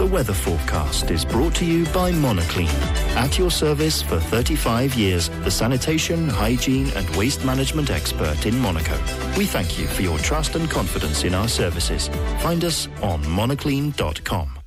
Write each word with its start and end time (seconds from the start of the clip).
The 0.00 0.06
weather 0.06 0.32
forecast 0.32 1.10
is 1.10 1.26
brought 1.26 1.54
to 1.56 1.66
you 1.66 1.84
by 1.92 2.10
Monoclean. 2.10 2.70
At 3.16 3.36
your 3.36 3.50
service 3.50 4.00
for 4.00 4.18
35 4.18 4.94
years, 4.94 5.28
the 5.44 5.50
sanitation, 5.50 6.26
hygiene 6.26 6.88
and 6.96 7.16
waste 7.16 7.44
management 7.44 7.90
expert 7.90 8.46
in 8.46 8.58
Monaco. 8.60 8.96
We 9.36 9.44
thank 9.44 9.78
you 9.78 9.86
for 9.86 10.00
your 10.00 10.18
trust 10.20 10.56
and 10.56 10.70
confidence 10.70 11.24
in 11.24 11.34
our 11.34 11.48
services. 11.48 12.08
Find 12.38 12.64
us 12.64 12.88
on 13.02 13.22
monoclean.com. 13.24 14.59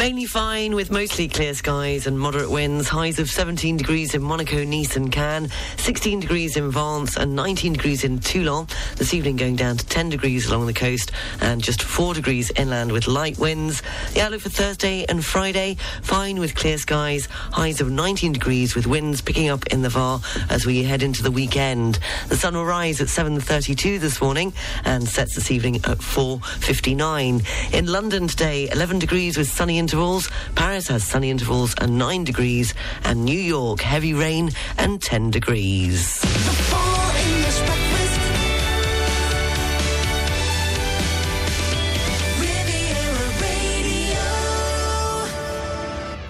Mainly 0.00 0.24
fine 0.24 0.74
with 0.74 0.90
mostly 0.90 1.28
clear 1.28 1.52
skies 1.52 2.06
and 2.06 2.18
moderate 2.18 2.50
winds. 2.50 2.88
Highs 2.88 3.18
of 3.18 3.28
17 3.28 3.76
degrees 3.76 4.14
in 4.14 4.22
Monaco, 4.22 4.64
Nice 4.64 4.96
and 4.96 5.12
Cannes, 5.12 5.52
16 5.76 6.20
degrees 6.20 6.56
in 6.56 6.70
Vence 6.70 7.18
and 7.18 7.36
19 7.36 7.74
degrees 7.74 8.02
in 8.02 8.18
Toulon. 8.18 8.66
This 8.96 9.12
evening 9.12 9.36
going 9.36 9.56
down 9.56 9.76
to 9.76 9.86
10 9.86 10.08
degrees 10.08 10.48
along 10.48 10.64
the 10.64 10.72
coast 10.72 11.12
and 11.42 11.62
just 11.62 11.82
4 11.82 12.14
degrees 12.14 12.50
inland 12.56 12.92
with 12.92 13.08
light 13.08 13.36
winds. 13.38 13.82
The 14.14 14.22
outlook 14.22 14.40
for 14.40 14.48
Thursday 14.48 15.04
and 15.06 15.22
Friday, 15.22 15.76
fine 16.00 16.40
with 16.40 16.54
clear 16.54 16.78
skies. 16.78 17.26
Highs 17.30 17.82
of 17.82 17.90
19 17.90 18.32
degrees 18.32 18.74
with 18.74 18.86
winds 18.86 19.20
picking 19.20 19.50
up 19.50 19.66
in 19.66 19.82
the 19.82 19.90
Var 19.90 20.22
as 20.48 20.64
we 20.64 20.82
head 20.82 21.02
into 21.02 21.22
the 21.22 21.30
weekend. 21.30 21.98
The 22.28 22.38
sun 22.38 22.54
will 22.54 22.64
rise 22.64 23.02
at 23.02 23.08
7.32 23.08 24.00
this 24.00 24.22
morning 24.22 24.54
and 24.86 25.06
sets 25.06 25.34
this 25.34 25.50
evening 25.50 25.76
at 25.76 25.98
4.59. 25.98 27.74
In 27.74 27.86
London 27.86 28.28
today, 28.28 28.66
11 28.70 28.98
degrees 28.98 29.36
with 29.36 29.50
sunny 29.50 29.76
intervals. 29.90 30.30
Paris 30.54 30.86
has 30.86 31.02
sunny 31.02 31.30
intervals 31.30 31.74
and 31.80 31.98
9 31.98 32.22
degrees. 32.22 32.74
And 33.02 33.24
New 33.24 33.36
York, 33.36 33.80
heavy 33.80 34.14
rain 34.14 34.52
and 34.78 35.02
10 35.02 35.32
degrees. 35.32 36.22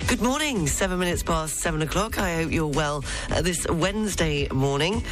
Good 0.09 0.23
morning, 0.23 0.50
seven 0.51 0.99
minutes 0.99 1.23
past 1.23 1.59
seven 1.59 1.81
o'clock. 1.81 2.19
I 2.19 2.35
hope 2.35 2.51
you're 2.51 2.67
well 2.67 3.05
uh, 3.31 3.41
this 3.41 3.69
Wednesday 3.69 4.49
morning. 4.49 5.05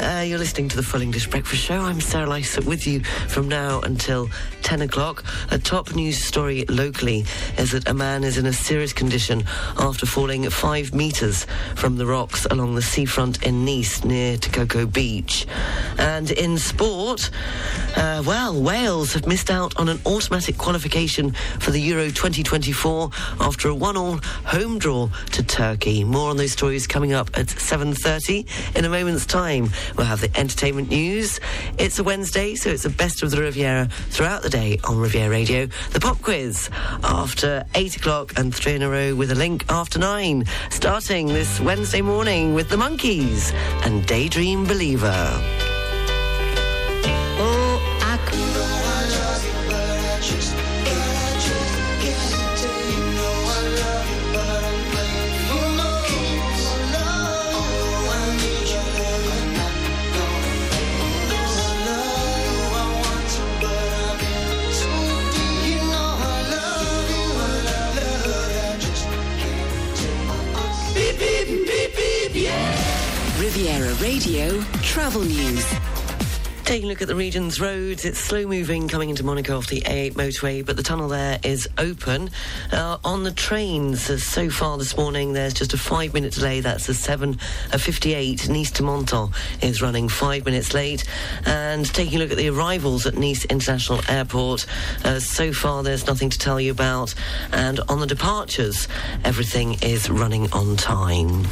Uh, 0.00 0.22
you're 0.24 0.38
listening 0.38 0.68
to 0.68 0.76
the 0.76 0.84
Full 0.84 1.02
English 1.02 1.26
Breakfast 1.26 1.64
Show. 1.64 1.80
I'm 1.80 2.00
Sarah 2.00 2.28
Lysett 2.28 2.64
with 2.64 2.86
you 2.86 3.02
from 3.02 3.48
now 3.48 3.80
until 3.80 4.28
10 4.62 4.82
o'clock. 4.82 5.24
A 5.50 5.58
top 5.58 5.96
news 5.96 6.22
story 6.22 6.64
locally 6.68 7.24
is 7.58 7.72
that 7.72 7.88
a 7.88 7.94
man 7.94 8.22
is 8.22 8.38
in 8.38 8.46
a 8.46 8.52
serious 8.52 8.92
condition 8.92 9.42
after 9.78 10.06
falling 10.06 10.48
five 10.48 10.94
metres 10.94 11.44
from 11.74 11.96
the 11.96 12.06
rocks 12.06 12.46
along 12.46 12.76
the 12.76 12.82
seafront 12.82 13.44
in 13.44 13.64
Nice 13.64 14.04
near 14.04 14.38
Coco 14.38 14.86
Beach. 14.86 15.44
And 15.98 16.30
in 16.30 16.56
sport, 16.56 17.30
uh, 17.96 18.22
well, 18.24 18.62
Wales 18.62 19.12
have 19.14 19.26
missed 19.26 19.50
out 19.50 19.76
on 19.76 19.88
an 19.88 19.98
automatic 20.06 20.56
qualification 20.56 21.32
for 21.58 21.72
the 21.72 21.80
Euro 21.80 22.06
2024 22.06 23.10
after 23.40 23.68
a 23.68 23.74
one-all 23.74 24.20
home 24.44 24.78
to 24.84 25.42
Turkey. 25.42 26.04
More 26.04 26.28
on 26.28 26.36
those 26.36 26.52
stories 26.52 26.86
coming 26.86 27.14
up 27.14 27.30
at 27.38 27.46
7.30. 27.46 28.76
In 28.76 28.84
a 28.84 28.90
moment's 28.90 29.24
time, 29.24 29.70
we'll 29.96 30.06
have 30.06 30.20
the 30.20 30.30
entertainment 30.38 30.90
news. 30.90 31.40
It's 31.78 31.98
a 31.98 32.04
Wednesday, 32.04 32.54
so 32.54 32.68
it's 32.68 32.82
the 32.82 32.90
best 32.90 33.22
of 33.22 33.30
the 33.30 33.40
Riviera 33.40 33.88
throughout 34.10 34.42
the 34.42 34.50
day 34.50 34.78
on 34.84 34.98
Riviera 34.98 35.30
Radio. 35.30 35.68
The 35.92 36.00
pop 36.00 36.20
quiz 36.20 36.68
after 37.02 37.64
8 37.74 37.96
o'clock 37.96 38.38
and 38.38 38.54
three 38.54 38.74
in 38.74 38.82
a 38.82 38.90
row 38.90 39.14
with 39.14 39.30
a 39.30 39.34
link 39.34 39.64
after 39.70 39.98
9. 39.98 40.44
Starting 40.68 41.28
this 41.28 41.60
Wednesday 41.60 42.02
morning 42.02 42.52
with 42.52 42.68
the 42.68 42.76
Monkees 42.76 43.54
and 43.86 44.06
Daydream 44.06 44.66
Believer. 44.66 45.63
Travel 75.04 75.24
News. 75.24 75.74
Taking 76.64 76.86
a 76.86 76.88
look 76.88 77.02
at 77.02 77.08
the 77.08 77.14
region's 77.14 77.60
roads, 77.60 78.06
it's 78.06 78.18
slow 78.18 78.46
moving 78.46 78.88
coming 78.88 79.10
into 79.10 79.22
Monaco 79.22 79.58
off 79.58 79.66
the 79.66 79.82
A8 79.82 80.14
motorway, 80.14 80.64
but 80.64 80.78
the 80.78 80.82
tunnel 80.82 81.08
there 81.08 81.38
is 81.42 81.68
open. 81.76 82.30
Uh, 82.72 82.96
on 83.04 83.22
the 83.22 83.30
trains, 83.30 84.08
uh, 84.08 84.16
so 84.16 84.48
far 84.48 84.78
this 84.78 84.96
morning, 84.96 85.34
there's 85.34 85.52
just 85.52 85.74
a 85.74 85.76
five 85.76 86.14
minute 86.14 86.32
delay. 86.32 86.60
That's 86.60 86.88
a 86.88 86.94
seven, 86.94 87.38
a 87.70 87.78
58 87.78 88.48
Nice 88.48 88.70
to 88.70 88.82
Menton 88.82 89.28
is 89.60 89.82
running 89.82 90.08
five 90.08 90.46
minutes 90.46 90.72
late. 90.72 91.04
And 91.44 91.84
taking 91.84 92.18
a 92.18 92.22
look 92.22 92.30
at 92.30 92.38
the 92.38 92.48
arrivals 92.48 93.04
at 93.04 93.14
Nice 93.14 93.44
International 93.44 94.00
Airport, 94.08 94.64
uh, 95.04 95.20
so 95.20 95.52
far 95.52 95.82
there's 95.82 96.06
nothing 96.06 96.30
to 96.30 96.38
tell 96.38 96.58
you 96.58 96.72
about. 96.72 97.14
And 97.52 97.78
on 97.90 98.00
the 98.00 98.06
departures, 98.06 98.88
everything 99.22 99.74
is 99.82 100.08
running 100.08 100.50
on 100.54 100.76
time. 100.76 101.44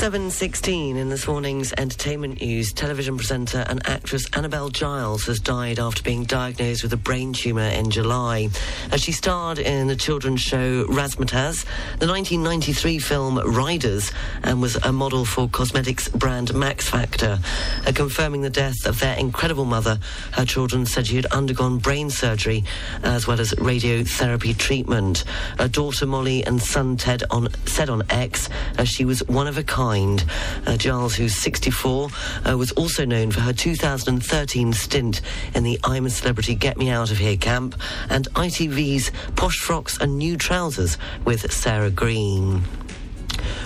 Seven 0.00 0.30
sixteen 0.30 0.96
in 0.96 1.10
this 1.10 1.28
morning's 1.28 1.74
entertainment 1.76 2.40
news. 2.40 2.72
Television 2.72 3.18
presenter 3.18 3.66
and 3.68 3.86
actress 3.86 4.24
Annabelle 4.32 4.70
Giles 4.70 5.26
has 5.26 5.40
died 5.40 5.78
after 5.78 6.02
being 6.02 6.24
diagnosed 6.24 6.82
with 6.82 6.94
a 6.94 6.96
brain 6.96 7.34
tumour 7.34 7.68
in 7.68 7.90
July. 7.90 8.48
As 8.92 9.02
she 9.02 9.12
starred 9.12 9.58
in 9.58 9.88
the 9.88 9.94
children's 9.94 10.40
show 10.40 10.86
Razzmatazz, 10.86 11.66
the 11.98 12.06
1993 12.06 12.98
film 12.98 13.40
Riders, 13.40 14.10
and 14.42 14.62
was 14.62 14.76
a 14.76 14.90
model 14.90 15.26
for 15.26 15.50
cosmetics 15.50 16.08
brand 16.08 16.54
Max 16.54 16.88
Factor. 16.88 17.38
Uh, 17.86 17.92
confirming 17.94 18.40
the 18.40 18.48
death 18.48 18.86
of 18.86 19.00
their 19.00 19.18
incredible 19.18 19.66
mother, 19.66 19.98
her 20.32 20.46
children 20.46 20.86
said 20.86 21.08
she 21.08 21.16
had 21.16 21.26
undergone 21.26 21.76
brain 21.76 22.08
surgery 22.08 22.64
as 23.02 23.26
well 23.26 23.38
as 23.38 23.52
radiotherapy 23.56 24.56
treatment. 24.56 25.24
Her 25.58 25.68
daughter 25.68 26.06
Molly 26.06 26.42
and 26.42 26.58
son 26.62 26.96
Ted 26.96 27.22
on 27.30 27.48
said 27.66 27.90
on 27.90 28.02
X 28.08 28.48
uh, 28.78 28.84
she 28.84 29.04
was 29.04 29.22
one 29.28 29.46
of 29.46 29.58
a 29.58 29.62
kind. 29.62 29.89
Uh, 29.90 30.76
Giles, 30.76 31.16
who's 31.16 31.34
64, 31.34 32.08
uh, 32.48 32.56
was 32.56 32.70
also 32.72 33.04
known 33.04 33.32
for 33.32 33.40
her 33.40 33.52
2013 33.52 34.72
stint 34.72 35.20
in 35.52 35.64
the 35.64 35.80
I'm 35.82 36.06
a 36.06 36.10
Celebrity 36.10 36.54
Get 36.54 36.78
Me 36.78 36.90
Out 36.90 37.10
of 37.10 37.18
Here 37.18 37.36
camp 37.36 37.74
and 38.08 38.28
ITV's 38.34 39.10
Posh 39.34 39.58
Frocks 39.58 40.00
and 40.00 40.16
New 40.16 40.36
Trousers 40.36 40.96
with 41.24 41.52
Sarah 41.52 41.90
Greene. 41.90 42.62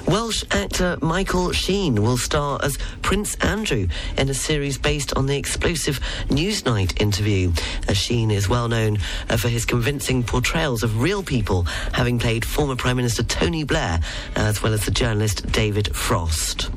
Welsh 0.07 0.45
actor 0.51 0.99
Michael 1.01 1.53
Sheen 1.53 2.03
will 2.03 2.17
star 2.17 2.59
as 2.63 2.77
Prince 3.03 3.35
Andrew 3.37 3.89
in 4.17 4.29
a 4.29 4.35
series 4.35 4.79
based 4.79 5.15
on 5.17 5.27
the 5.27 5.37
explosive 5.37 6.01
Newsnight 6.29 7.01
interview. 7.01 7.53
As 7.89 7.97
Sheen 7.97 8.31
is 8.31 8.49
well 8.49 8.69
known 8.69 8.99
uh, 9.29 9.37
for 9.37 9.49
his 9.49 9.65
convincing 9.65 10.23
portrayals 10.23 10.83
of 10.83 11.01
real 11.01 11.23
people, 11.23 11.65
having 11.93 12.19
played 12.19 12.45
former 12.45 12.77
Prime 12.77 12.97
Minister 12.97 13.23
Tony 13.23 13.65
Blair, 13.65 14.01
as 14.37 14.63
well 14.63 14.73
as 14.73 14.85
the 14.85 14.91
journalist 14.91 15.51
David 15.53 15.95
Frost. 15.95 16.71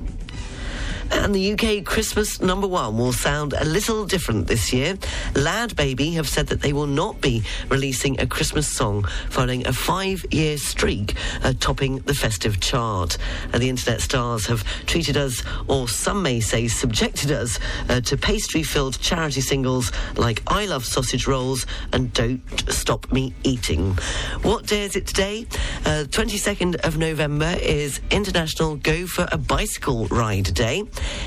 And 1.12 1.34
the 1.34 1.54
UK 1.54 1.86
Christmas 1.86 2.42
number 2.42 2.68
one 2.68 2.98
will 2.98 3.14
sound 3.14 3.54
a 3.54 3.66
little 3.66 4.06
different 4.06 4.48
this 4.48 4.74
year. 4.74 4.98
Lad 5.36 5.76
Baby 5.76 6.12
have 6.12 6.28
said 6.28 6.48
that 6.48 6.62
they 6.62 6.74
will 6.74 6.88
not 6.88 7.22
be 7.22 7.44
releasing 7.70 8.20
a 8.20 8.28
Christmas 8.28 8.68
song 8.68 9.04
following 9.30 9.66
a 9.68 9.74
five 9.74 10.26
year 10.32 10.58
streak 10.58 11.16
uh, 11.44 11.54
topping 11.60 12.00
the 12.00 12.14
festive 12.14 12.60
chart. 12.60 13.18
Uh, 13.54 13.60
the 13.60 13.70
internet 13.70 14.02
stars 14.02 14.46
have 14.48 14.64
treated 14.86 15.18
us, 15.18 15.44
or 15.68 15.88
some 15.88 16.22
may 16.22 16.40
say 16.40 16.68
subjected 16.68 17.32
us, 17.32 17.60
uh, 17.90 18.02
to 18.02 18.18
pastry 18.18 18.64
filled 18.64 19.00
charity 19.00 19.42
singles 19.42 19.92
like 20.16 20.42
I 20.48 20.66
Love 20.66 20.86
Sausage 20.86 21.28
Rolls 21.28 21.66
and 21.94 22.12
Don't 22.14 22.42
Stop 22.72 23.12
Me 23.12 23.34
Eating. 23.44 23.94
What 24.42 24.66
day 24.66 24.84
is 24.84 24.96
it 24.96 25.08
today? 25.08 25.46
Uh, 25.86 26.06
22nd 26.10 26.76
of 26.86 26.98
November 26.98 27.56
is 27.62 28.00
International 28.12 28.76
Go 28.76 29.08
for 29.08 29.28
a 29.32 29.38
Bicycle 29.38 30.08
Ride 30.08 30.54
Day. 30.54 30.84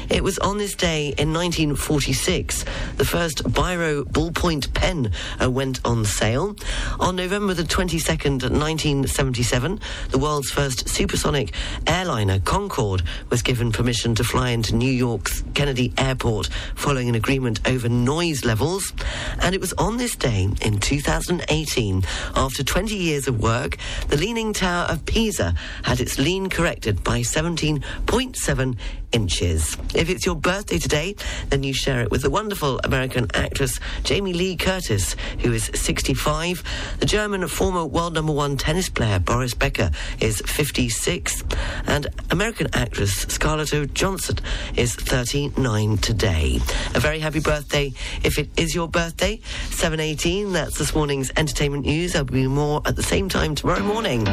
It 0.08 0.24
was 0.24 0.38
on 0.38 0.58
this 0.58 0.74
day 0.74 1.14
in 1.18 1.32
1946 1.32 2.64
the 2.96 3.04
first 3.04 3.44
Biro 3.44 4.04
ballpoint 4.04 4.72
pen 4.74 5.12
uh, 5.42 5.50
went 5.50 5.80
on 5.84 6.04
sale. 6.04 6.56
On 6.98 7.16
November 7.16 7.54
the 7.54 7.62
22nd, 7.62 8.42
1977, 8.42 9.80
the 10.10 10.18
world's 10.18 10.50
first 10.50 10.88
supersonic 10.88 11.52
airliner, 11.86 12.40
Concorde, 12.40 13.02
was 13.30 13.42
given 13.42 13.72
permission 13.72 14.14
to 14.16 14.24
fly 14.24 14.50
into 14.50 14.74
New 14.74 14.90
York's 14.90 15.42
Kennedy 15.54 15.92
Airport 15.98 16.48
following 16.74 17.08
an 17.08 17.14
agreement 17.14 17.60
over 17.68 17.88
noise 17.88 18.44
levels. 18.44 18.92
And 19.40 19.54
it 19.54 19.60
was 19.60 19.72
on 19.74 19.96
this 19.96 20.16
day 20.16 20.48
in 20.62 20.78
2018, 20.78 22.02
after 22.34 22.62
20 22.62 22.96
years 22.96 23.28
of 23.28 23.40
work, 23.40 23.76
the 24.08 24.16
Leaning 24.16 24.52
Tower 24.52 24.86
of 24.86 25.06
Pisa 25.06 25.54
had 25.82 26.00
its 26.00 26.18
lean 26.18 26.48
corrected 26.48 27.02
by 27.04 27.20
17.7 27.20 28.76
inches. 29.12 29.76
If 29.94 30.08
it's 30.10 30.26
your 30.26 30.34
birthday 30.34 30.78
today, 30.78 31.16
then 31.48 31.62
you 31.62 31.72
share 31.72 32.00
it 32.02 32.10
with 32.10 32.22
the 32.22 32.30
wonderful 32.30 32.80
American 32.84 33.26
actress 33.34 33.78
Jamie 34.04 34.32
Lee 34.32 34.56
Curtis, 34.56 35.16
who 35.40 35.52
is 35.52 35.70
65. 35.74 36.62
The 36.98 37.06
German 37.06 37.46
former 37.48 37.84
world 37.84 38.14
number 38.14 38.32
one 38.32 38.56
tennis 38.56 38.88
player 38.88 39.18
Boris 39.18 39.54
Becker 39.54 39.90
is 40.20 40.40
56. 40.46 41.42
And 41.86 42.06
American 42.30 42.68
actress 42.72 43.12
Scarlett 43.28 43.94
Johansson 43.94 44.38
is 44.76 44.94
39 44.94 45.98
today. 45.98 46.60
A 46.94 47.00
very 47.00 47.18
happy 47.18 47.40
birthday 47.40 47.92
if 48.22 48.38
it 48.38 48.48
is 48.56 48.74
your 48.74 48.88
birthday. 48.88 49.38
7.18, 49.70 50.52
that's 50.52 50.78
this 50.78 50.94
morning's 50.94 51.30
entertainment 51.36 51.84
news. 51.84 52.12
There'll 52.12 52.26
be 52.26 52.46
more 52.46 52.82
at 52.84 52.96
the 52.96 53.02
same 53.02 53.28
time 53.28 53.54
tomorrow 53.54 53.82
morning. 53.82 54.24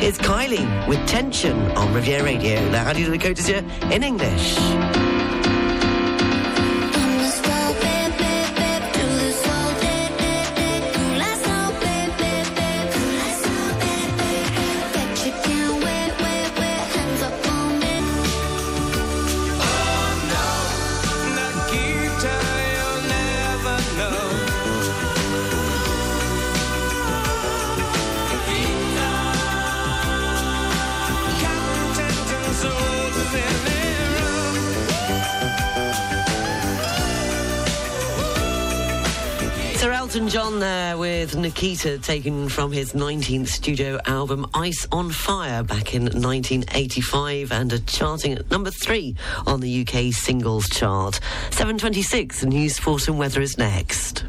It's 0.00 0.18
Kylie 0.18 0.88
with 0.88 1.04
Tension 1.08 1.56
on 1.72 1.92
Riviera 1.92 2.24
Radio. 2.24 2.70
How 2.70 2.92
do 2.92 3.00
you 3.00 3.06
do 3.06 3.12
the 3.12 3.18
code 3.18 3.36
is 4.20 5.07
Elton 40.18 40.32
John 40.32 40.58
there 40.58 40.98
with 40.98 41.36
Nikita, 41.36 41.96
taken 41.98 42.48
from 42.48 42.72
his 42.72 42.92
19th 42.92 43.46
studio 43.46 44.00
album 44.04 44.48
Ice 44.52 44.84
on 44.90 45.12
Fire 45.12 45.62
back 45.62 45.94
in 45.94 46.06
1985 46.06 47.52
and 47.52 47.72
a 47.72 47.78
charting 47.78 48.32
at 48.32 48.50
number 48.50 48.72
three 48.72 49.14
on 49.46 49.60
the 49.60 49.82
UK 49.82 50.12
singles 50.12 50.68
chart. 50.70 51.20
726, 51.52 52.46
news, 52.46 52.74
sport 52.74 53.06
and 53.06 53.16
weather 53.16 53.40
is 53.40 53.58
next. 53.58 54.24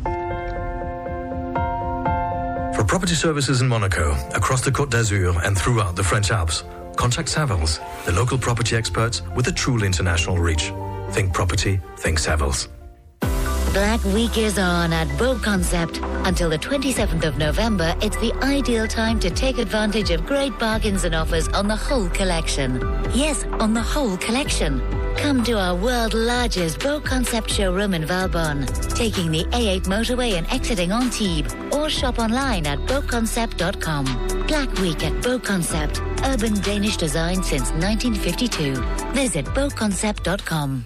For 2.75 2.83
property 2.83 3.15
services 3.15 3.63
in 3.63 3.67
Monaco, 3.67 4.11
across 4.35 4.61
the 4.61 4.71
Côte 4.71 4.91
d'Azur 4.91 5.43
and 5.43 5.57
throughout 5.57 5.95
the 5.95 6.03
French 6.03 6.29
Alps, 6.29 6.63
contact 6.97 7.29
Savills, 7.29 7.79
the 8.05 8.11
local 8.11 8.37
property 8.37 8.75
experts 8.75 9.23
with 9.35 9.47
a 9.47 9.51
truly 9.51 9.87
international 9.87 10.37
reach. 10.37 10.71
Think 11.13 11.33
property, 11.33 11.81
think 11.97 12.19
Savills. 12.19 12.67
Black 13.73 14.03
Week 14.05 14.35
is 14.37 14.57
on 14.57 14.91
at 14.91 15.07
BoConcept. 15.09 16.27
Until 16.27 16.49
the 16.49 16.57
27th 16.57 17.23
of 17.23 17.37
November, 17.37 17.95
it's 18.01 18.17
the 18.17 18.33
ideal 18.41 18.87
time 18.87 19.19
to 19.19 19.29
take 19.29 19.59
advantage 19.59 20.09
of 20.09 20.25
great 20.25 20.57
bargains 20.57 21.03
and 21.03 21.13
offers 21.13 21.47
on 21.49 21.67
the 21.67 21.75
whole 21.75 22.09
collection. 22.09 22.81
Yes, 23.13 23.43
on 23.59 23.75
the 23.75 23.81
whole 23.81 24.17
collection. 24.17 24.81
Come 25.17 25.43
to 25.43 25.59
our 25.59 25.75
world 25.75 26.15
largest 26.15 26.79
BoConcept 26.79 27.49
showroom 27.49 27.93
in 27.93 28.05
Valbonne, 28.05 28.65
taking 28.95 29.31
the 29.31 29.43
A8 29.45 29.83
motorway 29.83 30.37
and 30.37 30.47
exiting 30.51 30.91
on 30.91 31.03
Antibes, 31.03 31.55
or 31.71 31.89
shop 31.89 32.17
online 32.17 32.65
at 32.65 32.79
boconcept.com. 32.79 34.05
Black 34.47 34.73
Week 34.79 35.03
at 35.03 35.13
BoConcept, 35.21 35.99
urban 36.25 36.59
Danish 36.61 36.97
design 36.97 37.43
since 37.43 37.69
1952. 37.71 38.81
Visit 39.13 39.45
boconcept.com. 39.45 40.85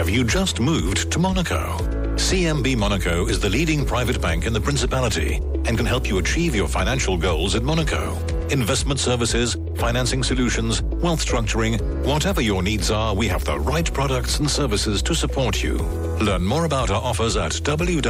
Have 0.00 0.08
you 0.08 0.24
just 0.24 0.60
moved 0.60 1.12
to 1.12 1.18
Monaco? 1.18 1.76
CMB 2.16 2.74
Monaco 2.78 3.26
is 3.26 3.38
the 3.38 3.50
leading 3.50 3.84
private 3.84 4.18
bank 4.18 4.46
in 4.46 4.54
the 4.54 4.60
Principality 4.60 5.34
and 5.66 5.76
can 5.76 5.84
help 5.84 6.08
you 6.08 6.16
achieve 6.16 6.54
your 6.54 6.68
financial 6.68 7.18
goals 7.18 7.54
in 7.54 7.62
Monaco. 7.62 8.16
Investment 8.48 8.98
services, 8.98 9.58
financing 9.76 10.22
solutions, 10.22 10.80
wealth 10.80 11.22
structuring, 11.22 11.78
whatever 12.02 12.40
your 12.40 12.62
needs 12.62 12.90
are, 12.90 13.14
we 13.14 13.28
have 13.28 13.44
the 13.44 13.58
right 13.60 13.92
products 13.92 14.38
and 14.38 14.50
services 14.50 15.02
to 15.02 15.14
support 15.14 15.62
you. 15.62 15.74
Learn 16.22 16.46
more 16.46 16.64
about 16.64 16.88
our 16.88 17.02
offers 17.02 17.36
at 17.36 17.52
www.cmb.mc. 17.52 18.00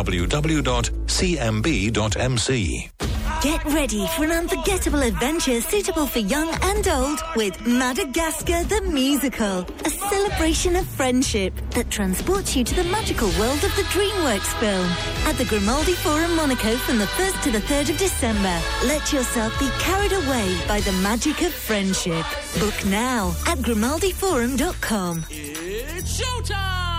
Get 3.42 3.64
ready 3.64 4.06
for 4.08 4.24
an 4.24 4.32
unforgettable 4.32 5.02
adventure 5.02 5.62
suitable 5.62 6.04
for 6.06 6.18
young 6.18 6.50
and 6.60 6.86
old 6.86 7.20
with 7.36 7.58
Madagascar 7.66 8.64
the 8.64 8.82
Musical, 8.82 9.66
a 9.86 9.88
celebration 9.88 10.76
of 10.76 10.86
friendship 10.86 11.54
that 11.70 11.88
transports 11.88 12.54
you 12.54 12.64
to 12.64 12.74
the 12.74 12.84
magical 12.84 13.28
world 13.38 13.64
of 13.64 13.74
the 13.76 13.86
DreamWorks 13.94 14.60
film 14.60 14.86
at 15.26 15.38
the 15.38 15.46
Grimaldi 15.46 15.94
Forum 15.94 16.36
Monaco 16.36 16.76
from 16.76 16.98
the 16.98 17.06
1st 17.06 17.42
to 17.44 17.50
the 17.50 17.60
3rd 17.60 17.90
of 17.90 17.96
December. 17.96 18.60
Let 18.84 19.10
yourself 19.10 19.58
be 19.58 19.70
carried 19.78 20.12
away 20.12 20.60
by 20.68 20.82
the 20.82 20.92
magic 21.00 21.40
of 21.40 21.54
friendship. 21.54 22.26
Book 22.58 22.84
now 22.84 23.34
at 23.46 23.56
grimaldiforum.com. 23.60 25.24
It's 25.30 26.20
showtime! 26.20 26.89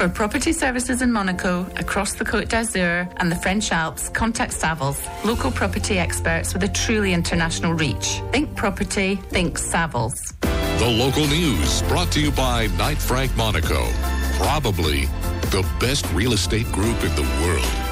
For 0.00 0.08
property 0.08 0.54
services 0.54 1.02
in 1.02 1.12
Monaco, 1.12 1.66
across 1.76 2.14
the 2.14 2.24
Côte 2.24 2.48
d'Azur 2.48 3.06
and 3.18 3.30
the 3.30 3.36
French 3.36 3.70
Alps, 3.70 4.08
contact 4.08 4.54
Savills, 4.54 4.98
local 5.26 5.50
property 5.50 5.98
experts 5.98 6.54
with 6.54 6.62
a 6.62 6.68
truly 6.68 7.12
international 7.12 7.74
reach. 7.74 8.22
Think 8.32 8.56
property, 8.56 9.16
think 9.28 9.58
Savills. 9.58 10.32
The 10.78 10.88
local 10.88 11.26
news 11.26 11.82
brought 11.82 12.10
to 12.12 12.20
you 12.22 12.30
by 12.30 12.68
Knight 12.78 12.96
Frank 12.96 13.36
Monaco, 13.36 13.90
probably 14.38 15.04
the 15.52 15.68
best 15.78 16.10
real 16.14 16.32
estate 16.32 16.72
group 16.72 17.04
in 17.04 17.14
the 17.14 17.28
world. 17.42 17.90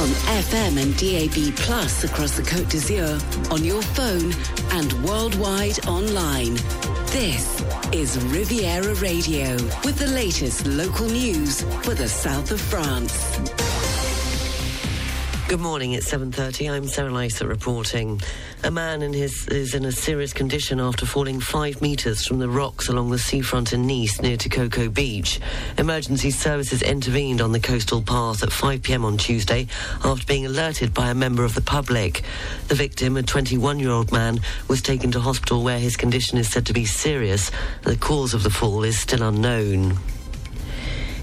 On 0.00 0.08
FM 0.40 0.80
and 0.80 0.96
DAB 0.96 1.54
Plus 1.56 2.04
across 2.04 2.34
the 2.34 2.42
Côte 2.42 2.70
d'Azur, 2.70 3.52
on 3.52 3.62
your 3.62 3.82
phone 3.82 4.32
and 4.72 4.90
worldwide 5.04 5.86
online. 5.86 6.54
This 7.08 7.62
is 7.92 8.18
Riviera 8.24 8.94
Radio 8.94 9.52
with 9.84 9.98
the 9.98 10.08
latest 10.08 10.66
local 10.66 11.06
news 11.06 11.62
for 11.82 11.94
the 11.94 12.08
south 12.08 12.50
of 12.50 12.60
France. 12.60 13.57
Good 15.48 15.60
morning. 15.60 15.92
It's 15.92 16.06
7:30. 16.10 16.68
I'm 16.68 16.86
Sarah 16.86 17.10
Lysa 17.10 17.48
reporting. 17.48 18.20
A 18.64 18.70
man 18.70 19.00
in 19.00 19.14
his, 19.14 19.48
is 19.48 19.72
in 19.72 19.86
a 19.86 19.92
serious 19.92 20.34
condition 20.34 20.78
after 20.78 21.06
falling 21.06 21.40
five 21.40 21.80
metres 21.80 22.26
from 22.26 22.38
the 22.38 22.50
rocks 22.50 22.90
along 22.90 23.08
the 23.08 23.18
seafront 23.18 23.72
in 23.72 23.86
Nice 23.86 24.20
near 24.20 24.36
to 24.36 24.50
Coco 24.50 24.90
Beach. 24.90 25.40
Emergency 25.78 26.30
services 26.30 26.82
intervened 26.82 27.40
on 27.40 27.52
the 27.52 27.60
coastal 27.60 28.02
path 28.02 28.42
at 28.42 28.52
5 28.52 28.82
p.m. 28.82 29.06
on 29.06 29.16
Tuesday 29.16 29.68
after 30.04 30.26
being 30.26 30.44
alerted 30.44 30.92
by 30.92 31.08
a 31.08 31.14
member 31.14 31.44
of 31.44 31.54
the 31.54 31.62
public. 31.62 32.24
The 32.66 32.74
victim, 32.74 33.16
a 33.16 33.22
21-year-old 33.22 34.12
man, 34.12 34.40
was 34.68 34.82
taken 34.82 35.10
to 35.12 35.20
hospital 35.20 35.62
where 35.62 35.78
his 35.78 35.96
condition 35.96 36.36
is 36.36 36.50
said 36.50 36.66
to 36.66 36.74
be 36.74 36.84
serious. 36.84 37.50
The 37.84 37.96
cause 37.96 38.34
of 38.34 38.42
the 38.42 38.50
fall 38.50 38.84
is 38.84 39.00
still 39.00 39.22
unknown. 39.22 39.96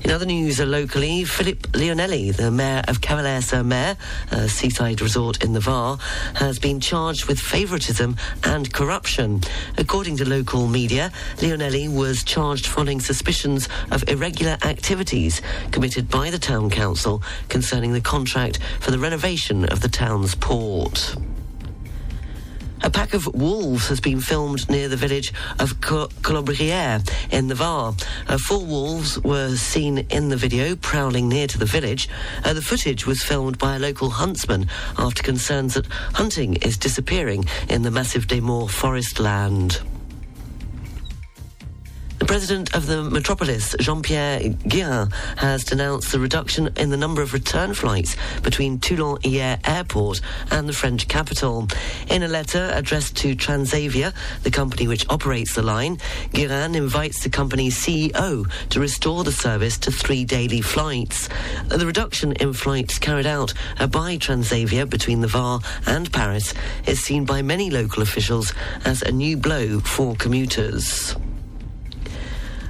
In 0.05 0.11
other 0.11 0.27
news 0.27 0.59
uh, 0.59 0.65
locally, 0.65 1.23
Philip 1.23 1.63
Leonelli, 1.71 2.31
the 2.31 2.51
mayor 2.51 2.83
of 2.87 3.01
Cavalaire-sur-Mer, 3.01 3.97
a 4.29 4.47
seaside 4.47 5.01
resort 5.01 5.43
in 5.43 5.53
the 5.53 5.59
Var, 5.59 5.97
has 6.35 6.59
been 6.59 6.79
charged 6.79 7.25
with 7.25 7.39
favouritism 7.39 8.15
and 8.43 8.71
corruption. 8.71 9.41
According 9.79 10.17
to 10.17 10.29
local 10.29 10.67
media, 10.67 11.11
Leonelli 11.37 11.91
was 11.91 12.23
charged 12.23 12.67
following 12.67 13.01
suspicions 13.01 13.67
of 13.89 14.07
irregular 14.07 14.59
activities 14.63 15.41
committed 15.71 16.07
by 16.07 16.29
the 16.29 16.37
town 16.37 16.69
council 16.69 17.23
concerning 17.49 17.93
the 17.93 17.99
contract 17.99 18.59
for 18.81 18.91
the 18.91 18.99
renovation 18.99 19.65
of 19.65 19.81
the 19.81 19.89
town's 19.89 20.35
port. 20.35 21.15
A 22.85 22.89
pack 22.91 23.15
of 23.15 23.25
wolves 23.33 23.87
has 23.87 23.99
been 23.99 24.21
filmed 24.21 24.69
near 24.69 24.87
the 24.87 24.95
village 24.95 25.33
of 25.57 25.79
Collobrières 25.81 27.09
in 27.31 27.47
the 27.47 27.55
Var. 27.55 27.95
Uh, 28.27 28.37
four 28.37 28.63
wolves 28.63 29.19
were 29.23 29.55
seen 29.55 30.05
in 30.11 30.29
the 30.29 30.37
video 30.37 30.75
prowling 30.75 31.27
near 31.27 31.47
to 31.47 31.57
the 31.57 31.65
village. 31.65 32.07
Uh, 32.43 32.53
the 32.53 32.61
footage 32.61 33.07
was 33.07 33.23
filmed 33.23 33.57
by 33.57 33.77
a 33.77 33.79
local 33.79 34.11
huntsman 34.11 34.67
after 34.99 35.23
concerns 35.23 35.73
that 35.73 35.87
hunting 36.13 36.57
is 36.57 36.77
disappearing 36.77 37.45
in 37.69 37.81
the 37.81 37.89
massif 37.89 38.27
des 38.27 38.39
Maures 38.39 38.69
forest 38.69 39.19
land. 39.19 39.81
The 42.25 42.39
president 42.39 42.73
of 42.73 42.87
the 42.87 43.03
metropolis, 43.03 43.75
Jean-Pierre 43.79 44.39
Giran, 44.39 45.13
has 45.37 45.63
denounced 45.63 46.11
the 46.11 46.19
reduction 46.19 46.69
in 46.75 46.89
the 46.89 46.97
number 46.97 47.21
of 47.21 47.33
return 47.33 47.75
flights 47.75 48.15
between 48.41 48.79
Toulon-Hyères 48.79 49.59
Airport 49.63 50.21
and 50.49 50.67
the 50.67 50.73
French 50.73 51.07
capital. 51.07 51.67
In 52.09 52.23
a 52.23 52.27
letter 52.27 52.71
addressed 52.73 53.15
to 53.17 53.35
Transavia, 53.35 54.11
the 54.41 54.49
company 54.49 54.87
which 54.87 55.05
operates 55.07 55.53
the 55.53 55.61
line, 55.61 55.97
Giran 56.33 56.75
invites 56.75 57.21
the 57.21 57.29
company's 57.29 57.77
CEO 57.77 58.51
to 58.69 58.79
restore 58.79 59.23
the 59.23 59.31
service 59.31 59.77
to 59.77 59.91
three 59.91 60.25
daily 60.25 60.61
flights. 60.61 61.29
The 61.67 61.85
reduction 61.85 62.31
in 62.31 62.53
flights 62.53 62.97
carried 62.97 63.27
out 63.27 63.53
by 63.77 64.17
Transavia 64.17 64.89
between 64.89 65.21
the 65.21 65.27
Var 65.27 65.59
and 65.85 66.11
Paris 66.11 66.55
is 66.87 67.03
seen 67.03 67.23
by 67.23 67.43
many 67.43 67.69
local 67.69 68.01
officials 68.01 68.51
as 68.83 69.03
a 69.03 69.11
new 69.11 69.37
blow 69.37 69.79
for 69.79 70.15
commuters. 70.15 71.15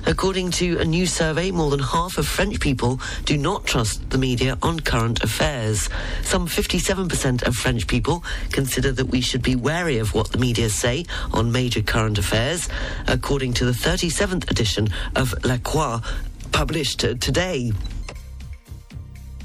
According 0.08 0.52
to 0.52 0.78
a 0.80 0.86
new 0.86 1.08
survey, 1.08 1.50
more 1.50 1.72
than 1.72 1.80
half 1.80 2.18
of 2.18 2.28
French 2.28 2.60
people 2.60 3.00
do 3.26 3.38
not 3.38 3.66
trust 3.66 4.10
the 4.12 4.20
media 4.20 4.58
on 4.62 4.80
current 4.80 5.24
affairs. 5.24 5.90
Some 6.22 6.48
57% 6.48 7.44
of 7.44 7.56
French 7.56 7.88
people 7.88 8.24
consider 8.52 8.92
that 8.92 9.08
we 9.08 9.22
should 9.22 9.42
be 9.42 9.56
wary 9.56 9.98
of 9.98 10.14
what 10.14 10.32
the 10.32 10.38
media 10.38 10.70
say 10.70 11.06
on 11.34 11.52
major 11.52 11.82
current 11.82 12.20
affairs, 12.20 12.70
according 13.08 13.54
to 13.54 13.66
the 13.66 13.72
37th 13.72 14.50
edition 14.52 14.90
of 15.16 15.34
La 15.44 15.58
Croix 15.58 16.00
published 16.52 17.00
today. 17.00 17.72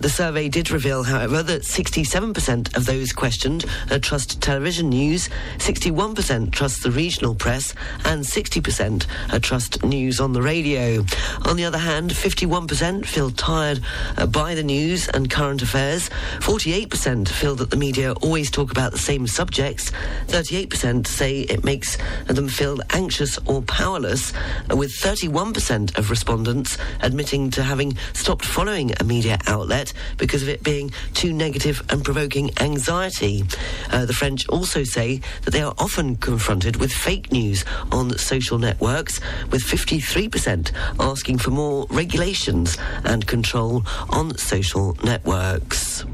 The 0.00 0.09
survey 0.09 0.49
did 0.49 0.71
reveal, 0.71 1.02
however, 1.02 1.42
that 1.42 1.62
67% 1.62 2.75
of 2.75 2.87
those 2.87 3.12
questioned 3.12 3.66
trust 4.00 4.40
television 4.40 4.88
news, 4.88 5.28
61% 5.59 6.50
trust 6.52 6.83
the 6.83 6.90
regional 6.90 7.35
press, 7.35 7.75
and 8.07 8.25
60% 8.25 9.07
uh, 9.30 9.38
trust 9.40 9.85
news 9.85 10.19
on 10.19 10.33
the 10.33 10.40
radio. 10.40 11.04
On 11.45 11.57
the 11.57 11.66
other 11.66 11.78
hand, 11.78 12.12
51% 12.12 13.04
feel 13.04 13.30
tired 13.30 13.80
uh, 14.16 14.26
by 14.26 14.54
the 14.54 14.62
news 14.62 15.07
and 15.09 15.30
current 15.30 15.61
affairs, 15.61 16.09
48% 16.38 17.28
feel 17.28 17.54
that 17.57 17.69
the 17.69 17.76
media 17.76 18.12
always 18.23 18.50
talk 18.50 18.71
about 18.71 18.92
the 18.92 18.99
same 18.99 19.26
subjects, 19.26 19.90
38% 20.28 21.07
say 21.07 21.40
it 21.40 21.62
makes 21.62 21.99
them 22.26 22.49
feel 22.49 22.80
anxious 22.90 23.38
or 23.47 23.61
powerless, 23.62 24.33
with 24.71 24.92
31% 24.92 25.99
of 25.99 26.09
respondents 26.09 26.78
admitting 27.02 27.50
to 27.50 27.62
having 27.62 27.97
stopped 28.14 28.47
following 28.47 28.92
a 28.99 29.04
media 29.04 29.37
outlet 29.47 29.89
because 30.18 30.42
of 30.42 30.49
it 30.49 30.62
being 30.62 30.90
too 31.14 31.32
negative 31.32 31.82
and 31.90 32.04
provoking 32.04 32.50
anxiety. 32.61 33.44
Uh, 33.90 34.06
the 34.06 34.12
French 34.12 34.49
also 34.49 34.85
say 34.85 35.20
that 35.42 35.50
they 35.50 35.62
are 35.62 35.75
often 35.78 36.16
confronted 36.16 36.76
with 36.76 36.92
fake 36.92 37.32
news 37.32 37.64
on 37.92 38.16
social 38.18 38.59
networks, 38.59 39.20
with 39.50 39.62
53% 39.62 40.73
asking 40.99 41.38
for 41.38 41.50
more 41.50 41.87
regulations 41.90 42.76
and 43.04 43.26
control 43.26 43.85
on 44.11 44.37
social 44.37 44.97
networks. 45.02 46.04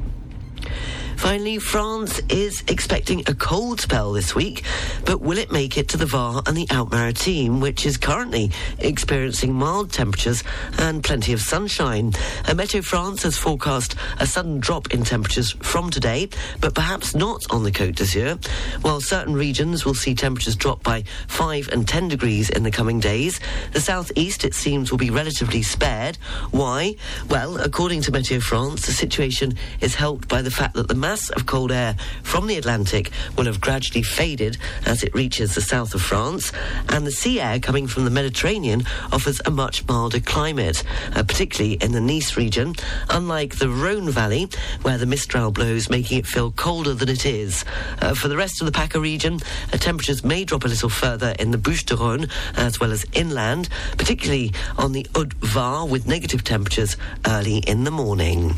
Finally, 1.27 1.59
France 1.59 2.21
is 2.29 2.63
expecting 2.69 3.19
a 3.27 3.35
cold 3.35 3.81
spell 3.81 4.13
this 4.13 4.37
week, 4.37 4.63
but 5.05 5.21
will 5.21 5.39
it 5.39 5.51
make 5.51 5.77
it 5.77 5.89
to 5.89 5.97
the 5.97 6.07
Var 6.07 6.41
and 6.47 6.57
the 6.57 6.69
Alpes-Maritimes, 6.71 7.61
which 7.61 7.85
is 7.85 7.97
currently 7.97 8.53
experiencing 8.79 9.53
mild 9.53 9.91
temperatures 9.91 10.45
and 10.79 11.03
plenty 11.03 11.33
of 11.33 11.41
sunshine? 11.41 12.13
Uh, 12.45 12.53
a 12.53 12.55
Meteo 12.55 12.83
France 12.83 13.25
has 13.25 13.37
forecast 13.37 13.97
a 14.21 14.27
sudden 14.27 14.61
drop 14.61 14.95
in 14.95 15.03
temperatures 15.03 15.51
from 15.63 15.91
today, 15.91 16.29
but 16.61 16.77
perhaps 16.77 17.13
not 17.13 17.45
on 17.51 17.65
the 17.65 17.73
Côte 17.73 17.97
d'Azur, 17.97 18.39
while 18.83 19.01
certain 19.01 19.35
regions 19.35 19.85
will 19.85 19.95
see 19.95 20.15
temperatures 20.15 20.55
drop 20.55 20.81
by 20.85 21.03
5 21.27 21.71
and 21.73 21.89
10 21.89 22.07
degrees 22.07 22.51
in 22.51 22.63
the 22.63 22.71
coming 22.71 23.01
days. 23.01 23.41
The 23.73 23.81
southeast, 23.81 24.45
it 24.45 24.55
seems, 24.55 24.93
will 24.93 24.99
be 24.99 25.11
relatively 25.11 25.63
spared. 25.63 26.19
Why? 26.53 26.95
Well, 27.29 27.59
according 27.61 28.03
to 28.03 28.13
Meteo 28.13 28.41
France, 28.41 28.87
the 28.87 28.93
situation 28.93 29.57
is 29.81 29.97
helped 29.97 30.29
by 30.29 30.41
the 30.41 30.53
fact 30.53 30.75
that 30.75 30.87
the 30.87 30.95
mass 30.95 31.16
of 31.31 31.47
cold 31.47 31.73
air 31.73 31.97
from 32.23 32.47
the 32.47 32.57
Atlantic 32.57 33.11
will 33.37 33.47
have 33.47 33.61
gradually 33.61 34.03
faded 34.03 34.59
as 34.85 35.03
it 35.03 35.15
reaches 35.15 35.55
the 35.55 35.61
south 35.61 35.95
of 35.95 36.03
France, 36.03 36.53
and 36.91 37.07
the 37.07 37.11
sea 37.11 37.41
air 37.41 37.59
coming 37.59 37.87
from 37.87 38.05
the 38.05 38.11
Mediterranean 38.11 38.85
offers 39.13 39.41
a 39.47 39.51
much 39.51 39.87
milder 39.89 40.21
climate, 40.21 40.83
uh, 41.15 41.23
particularly 41.23 41.75
in 41.75 41.93
the 41.93 42.01
Nice 42.01 42.37
region, 42.37 42.75
unlike 43.11 43.57
the 43.57 43.69
Rhone 43.69 44.11
Valley, 44.11 44.49
where 44.83 44.99
the 44.99 45.07
Mistral 45.07 45.51
blows, 45.51 45.89
making 45.89 46.19
it 46.19 46.27
feel 46.27 46.51
colder 46.53 46.95
than 46.95 47.09
it 47.09 47.25
is. 47.25 47.65
Uh, 48.01 48.15
for 48.15 48.29
the 48.29 48.37
rest 48.37 48.61
of 48.61 48.67
the 48.67 48.73
PACA 48.73 49.01
region, 49.01 49.41
uh, 49.73 49.79
temperatures 49.79 50.23
may 50.23 50.45
drop 50.45 50.65
a 50.65 50.69
little 50.69 50.91
further 50.91 51.35
in 51.39 51.51
the 51.51 51.59
Bouches 51.59 51.85
du 51.85 51.97
Rhône 51.97 52.31
as 52.57 52.79
well 52.79 52.93
as 52.93 53.07
inland, 53.13 53.69
particularly 53.97 54.53
on 54.77 54.93
the 54.93 55.07
Haute-Var 55.15 55.87
with 55.87 56.07
negative 56.07 56.45
temperatures 56.45 56.97
early 57.27 57.59
in 57.59 57.85
the 57.85 57.91
morning. 57.91 58.55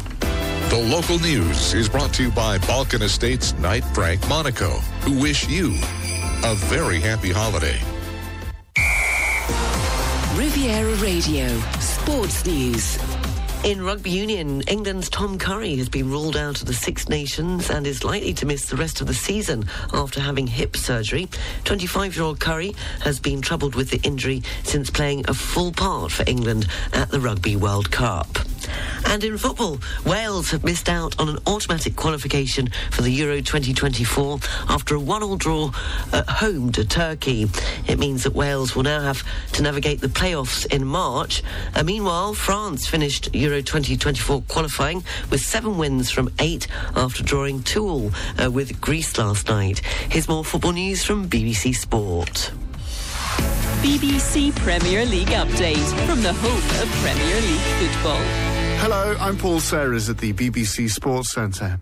The 0.68 0.76
local 0.76 1.18
news 1.18 1.72
is 1.72 1.88
brought 1.88 2.12
to 2.14 2.24
you 2.24 2.30
by 2.30 2.58
Balkan 2.58 3.00
Estates 3.00 3.54
Knight 3.54 3.84
Frank 3.94 4.28
Monaco, 4.28 4.68
who 5.00 5.18
wish 5.18 5.48
you 5.48 5.70
a 6.44 6.54
very 6.56 7.00
happy 7.00 7.32
holiday. 7.32 7.80
Riviera 10.36 10.94
Radio, 10.96 11.58
Sports 11.80 12.44
News. 12.44 12.98
In 13.64 13.82
rugby 13.82 14.10
union, 14.10 14.60
England's 14.68 15.08
Tom 15.08 15.38
Curry 15.38 15.74
has 15.76 15.88
been 15.88 16.10
ruled 16.10 16.36
out 16.36 16.60
of 16.60 16.66
the 16.66 16.74
Six 16.74 17.08
Nations 17.08 17.70
and 17.70 17.86
is 17.86 18.04
likely 18.04 18.34
to 18.34 18.44
miss 18.44 18.66
the 18.66 18.76
rest 18.76 19.00
of 19.00 19.06
the 19.06 19.14
season 19.14 19.64
after 19.94 20.20
having 20.20 20.46
hip 20.46 20.76
surgery. 20.76 21.28
25 21.64 22.14
year 22.14 22.24
old 22.26 22.40
Curry 22.40 22.74
has 23.00 23.18
been 23.18 23.40
troubled 23.40 23.74
with 23.74 23.88
the 23.88 24.06
injury 24.06 24.42
since 24.64 24.90
playing 24.90 25.24
a 25.28 25.34
full 25.34 25.72
part 25.72 26.12
for 26.12 26.24
England 26.26 26.66
at 26.92 27.08
the 27.08 27.20
Rugby 27.20 27.56
World 27.56 27.90
Cup. 27.90 28.28
And 29.06 29.24
in 29.24 29.38
football, 29.38 29.78
Wales 30.04 30.50
have 30.50 30.64
missed 30.64 30.88
out 30.88 31.18
on 31.18 31.28
an 31.28 31.38
automatic 31.46 31.96
qualification 31.96 32.68
for 32.90 33.02
the 33.02 33.10
Euro 33.10 33.36
2024 33.40 34.38
after 34.68 34.94
a 34.94 35.00
one-all 35.00 35.36
draw 35.36 35.70
at 36.12 36.28
home 36.28 36.72
to 36.72 36.84
Turkey. 36.84 37.46
It 37.86 37.98
means 37.98 38.24
that 38.24 38.34
Wales 38.34 38.74
will 38.74 38.82
now 38.82 39.00
have 39.00 39.22
to 39.52 39.62
navigate 39.62 40.00
the 40.00 40.08
playoffs 40.08 40.66
in 40.72 40.84
March. 40.84 41.42
Uh, 41.74 41.82
meanwhile, 41.82 42.34
France 42.34 42.86
finished 42.86 43.34
Euro 43.34 43.60
2024 43.62 44.42
qualifying 44.48 45.02
with 45.30 45.40
seven 45.40 45.78
wins 45.78 46.10
from 46.10 46.32
eight 46.38 46.66
after 46.96 47.22
drawing 47.22 47.62
two 47.62 47.88
all 47.88 48.10
uh, 48.42 48.50
with 48.50 48.80
Greece 48.80 49.16
last 49.18 49.48
night. 49.48 49.80
Here's 50.10 50.28
more 50.28 50.44
football 50.44 50.72
news 50.72 51.04
from 51.04 51.28
BBC 51.28 51.74
Sport. 51.74 52.52
BBC 53.82 54.54
Premier 54.56 55.04
League 55.06 55.28
update 55.28 56.06
from 56.06 56.20
the 56.22 56.32
home 56.32 56.82
of 56.82 56.88
Premier 57.00 57.40
League 57.40 57.90
football. 57.90 58.47
Hello, 58.80 59.16
I'm 59.18 59.36
Paul 59.36 59.60
Serres 59.60 60.08
at 60.08 60.18
the 60.18 60.32
BBC 60.32 60.88
Sports 60.90 61.32
Centre. 61.32 61.80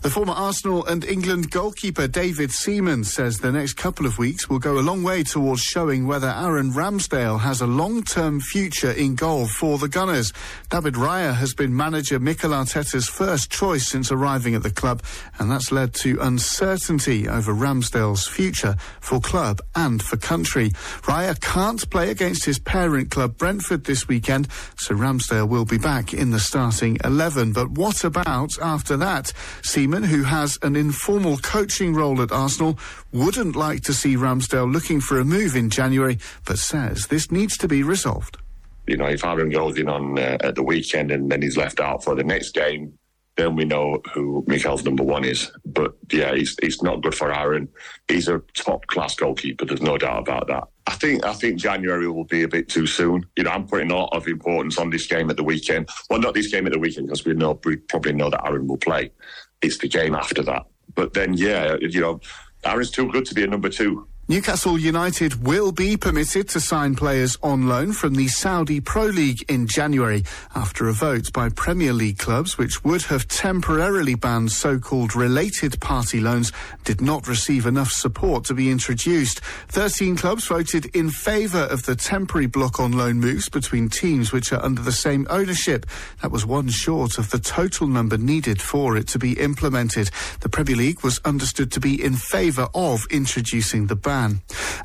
The 0.00 0.10
former 0.10 0.32
Arsenal 0.32 0.86
and 0.86 1.04
England 1.04 1.50
goalkeeper 1.50 2.06
David 2.06 2.52
Seaman 2.52 3.02
says 3.02 3.38
the 3.38 3.50
next 3.50 3.72
couple 3.72 4.06
of 4.06 4.16
weeks 4.16 4.48
will 4.48 4.60
go 4.60 4.78
a 4.78 4.80
long 4.80 5.02
way 5.02 5.24
towards 5.24 5.60
showing 5.60 6.06
whether 6.06 6.28
Aaron 6.28 6.70
Ramsdale 6.70 7.40
has 7.40 7.60
a 7.60 7.66
long-term 7.66 8.40
future 8.40 8.92
in 8.92 9.16
goal 9.16 9.48
for 9.48 9.76
the 9.76 9.88
Gunners. 9.88 10.32
David 10.70 10.94
Raya 10.94 11.34
has 11.34 11.52
been 11.52 11.76
manager 11.76 12.20
Mikel 12.20 12.52
Arteta's 12.52 13.08
first 13.08 13.50
choice 13.50 13.88
since 13.88 14.12
arriving 14.12 14.54
at 14.54 14.62
the 14.62 14.70
club, 14.70 15.02
and 15.40 15.50
that's 15.50 15.72
led 15.72 15.94
to 15.94 16.16
uncertainty 16.20 17.28
over 17.28 17.52
Ramsdale's 17.52 18.26
future 18.26 18.76
for 19.00 19.20
club 19.20 19.60
and 19.74 20.00
for 20.00 20.16
country. 20.16 20.70
Raya 21.02 21.38
can't 21.40 21.90
play 21.90 22.10
against 22.10 22.44
his 22.44 22.60
parent 22.60 23.10
club 23.10 23.36
Brentford 23.36 23.84
this 23.84 24.06
weekend, 24.06 24.46
so 24.76 24.94
Ramsdale 24.94 25.48
will 25.48 25.64
be 25.64 25.78
back 25.78 26.14
in 26.14 26.30
the 26.30 26.40
starting 26.40 26.98
11. 27.04 27.52
But 27.52 27.72
what 27.72 28.04
about 28.04 28.52
after 28.62 28.96
that? 28.98 29.32
Seaman 29.62 29.87
who 29.92 30.22
has 30.24 30.58
an 30.62 30.76
informal 30.76 31.38
coaching 31.38 31.94
role 31.94 32.20
at 32.22 32.32
Arsenal, 32.32 32.78
wouldn't 33.12 33.56
like 33.56 33.82
to 33.84 33.94
see 33.94 34.16
Ramsdale 34.16 34.72
looking 34.72 35.00
for 35.00 35.18
a 35.18 35.24
move 35.24 35.56
in 35.56 35.70
January, 35.70 36.18
but 36.44 36.58
says 36.58 37.06
this 37.06 37.30
needs 37.30 37.56
to 37.58 37.68
be 37.68 37.82
resolved. 37.82 38.38
You 38.86 38.96
know, 38.96 39.06
if 39.06 39.24
Aaron 39.24 39.50
goes 39.50 39.78
in 39.78 39.88
on 39.88 40.18
uh, 40.18 40.38
at 40.40 40.54
the 40.54 40.62
weekend 40.62 41.10
and 41.10 41.30
then 41.30 41.42
he's 41.42 41.56
left 41.56 41.80
out 41.80 42.02
for 42.02 42.14
the 42.14 42.24
next 42.24 42.54
game, 42.54 42.98
then 43.38 43.54
we 43.54 43.64
know 43.64 44.02
who 44.12 44.44
Mikel's 44.46 44.84
number 44.84 45.04
one 45.04 45.24
is. 45.24 45.50
But 45.64 45.94
yeah, 46.12 46.32
it's, 46.34 46.56
it's 46.60 46.82
not 46.82 47.02
good 47.02 47.14
for 47.14 47.32
Aaron. 47.32 47.68
He's 48.08 48.28
a 48.28 48.42
top 48.54 48.86
class 48.88 49.14
goalkeeper. 49.14 49.64
There's 49.64 49.80
no 49.80 49.96
doubt 49.96 50.20
about 50.20 50.48
that. 50.48 50.64
I 50.88 50.92
think 50.92 51.24
I 51.24 51.34
think 51.34 51.60
January 51.60 52.08
will 52.08 52.24
be 52.24 52.42
a 52.42 52.48
bit 52.48 52.68
too 52.68 52.86
soon. 52.86 53.26
You 53.36 53.44
know, 53.44 53.50
I'm 53.50 53.66
putting 53.66 53.90
a 53.90 53.96
lot 53.96 54.16
of 54.16 54.26
importance 54.26 54.78
on 54.78 54.90
this 54.90 55.06
game 55.06 55.30
at 55.30 55.36
the 55.36 55.44
weekend. 55.44 55.88
Well, 56.10 56.18
not 56.18 56.34
this 56.34 56.50
game 56.50 56.66
at 56.66 56.72
the 56.72 56.78
weekend 56.78 57.06
because 57.06 57.24
we 57.24 57.34
know 57.34 57.60
we 57.64 57.76
probably 57.76 58.14
know 58.14 58.30
that 58.30 58.44
Aaron 58.44 58.66
will 58.66 58.78
play 58.78 59.12
it's 59.62 59.78
the 59.78 59.88
game 59.88 60.14
after 60.14 60.42
that. 60.42 60.66
But 60.94 61.14
then, 61.14 61.34
yeah, 61.34 61.76
you 61.80 62.00
know, 62.00 62.20
Aaron's 62.64 62.90
too 62.90 63.10
good 63.10 63.24
to 63.26 63.34
be 63.34 63.44
a 63.44 63.46
number 63.46 63.68
two. 63.68 64.08
Newcastle 64.30 64.76
United 64.78 65.42
will 65.42 65.72
be 65.72 65.96
permitted 65.96 66.50
to 66.50 66.60
sign 66.60 66.94
players 66.94 67.38
on 67.42 67.66
loan 67.66 67.92
from 67.94 68.14
the 68.14 68.28
Saudi 68.28 68.78
Pro 68.78 69.06
League 69.06 69.42
in 69.48 69.66
January 69.66 70.22
after 70.54 70.86
a 70.86 70.92
vote 70.92 71.32
by 71.32 71.48
Premier 71.48 71.94
League 71.94 72.18
clubs 72.18 72.58
which 72.58 72.84
would 72.84 73.00
have 73.04 73.26
temporarily 73.28 74.14
banned 74.14 74.52
so-called 74.52 75.16
related 75.16 75.80
party 75.80 76.20
loans 76.20 76.52
did 76.84 77.00
not 77.00 77.26
receive 77.26 77.64
enough 77.64 77.90
support 77.90 78.44
to 78.44 78.52
be 78.52 78.70
introduced. 78.70 79.40
13 79.68 80.14
clubs 80.18 80.46
voted 80.46 80.94
in 80.94 81.08
favour 81.08 81.62
of 81.70 81.86
the 81.86 81.96
temporary 81.96 82.46
block 82.46 82.78
on 82.78 82.92
loan 82.92 83.18
moves 83.18 83.48
between 83.48 83.88
teams 83.88 84.30
which 84.30 84.52
are 84.52 84.62
under 84.62 84.82
the 84.82 84.92
same 84.92 85.26
ownership. 85.30 85.86
That 86.20 86.32
was 86.32 86.44
one 86.44 86.68
short 86.68 87.16
of 87.16 87.30
the 87.30 87.38
total 87.38 87.86
number 87.86 88.18
needed 88.18 88.60
for 88.60 88.94
it 88.94 89.08
to 89.08 89.18
be 89.18 89.40
implemented. 89.40 90.10
The 90.40 90.50
Premier 90.50 90.76
League 90.76 91.02
was 91.02 91.18
understood 91.24 91.72
to 91.72 91.80
be 91.80 92.04
in 92.04 92.12
favour 92.12 92.68
of 92.74 93.06
introducing 93.10 93.86
the 93.86 93.96
ban. 93.96 94.17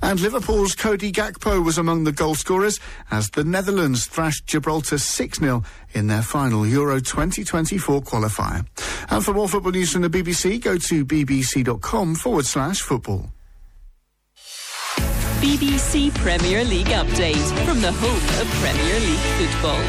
And 0.02 0.20
Liverpool's 0.20 0.76
Cody 0.76 1.12
Gakpo 1.12 1.64
was 1.64 1.78
among 1.78 2.04
the 2.04 2.12
goal 2.12 2.36
scorers 2.36 2.80
as 3.10 3.30
the 3.32 3.44
Netherlands 3.44 4.06
thrashed 4.06 4.46
Gibraltar 4.46 4.98
6 4.98 5.40
0 5.40 5.64
in 5.94 6.08
their 6.08 6.22
final 6.22 6.68
Euro 6.68 7.00
2024 7.00 8.02
qualifier. 8.02 8.66
And 9.10 9.24
for 9.24 9.34
more 9.34 9.50
football 9.50 9.72
news 9.72 9.92
from 9.92 10.04
the 10.04 10.10
BBC, 10.10 10.62
go 10.62 10.78
to 10.78 11.06
bbc.com 11.06 12.16
forward 12.16 12.46
slash 12.46 12.82
football. 12.82 13.32
BBC 15.42 16.14
Premier 16.16 16.64
League 16.64 16.88
update 16.88 17.66
from 17.66 17.82
the 17.82 17.92
home 17.92 18.42
of 18.42 18.48
Premier 18.62 19.00
League 19.00 19.50
football. 19.50 19.82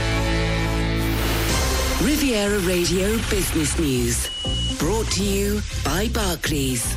Riviera 2.05 2.59
Radio 2.61 3.17
Business 3.31 3.79
News. 3.79 4.29
Brought 4.79 5.07
to 5.13 5.23
you 5.23 5.61
by 5.85 6.09
Barclays. 6.09 6.97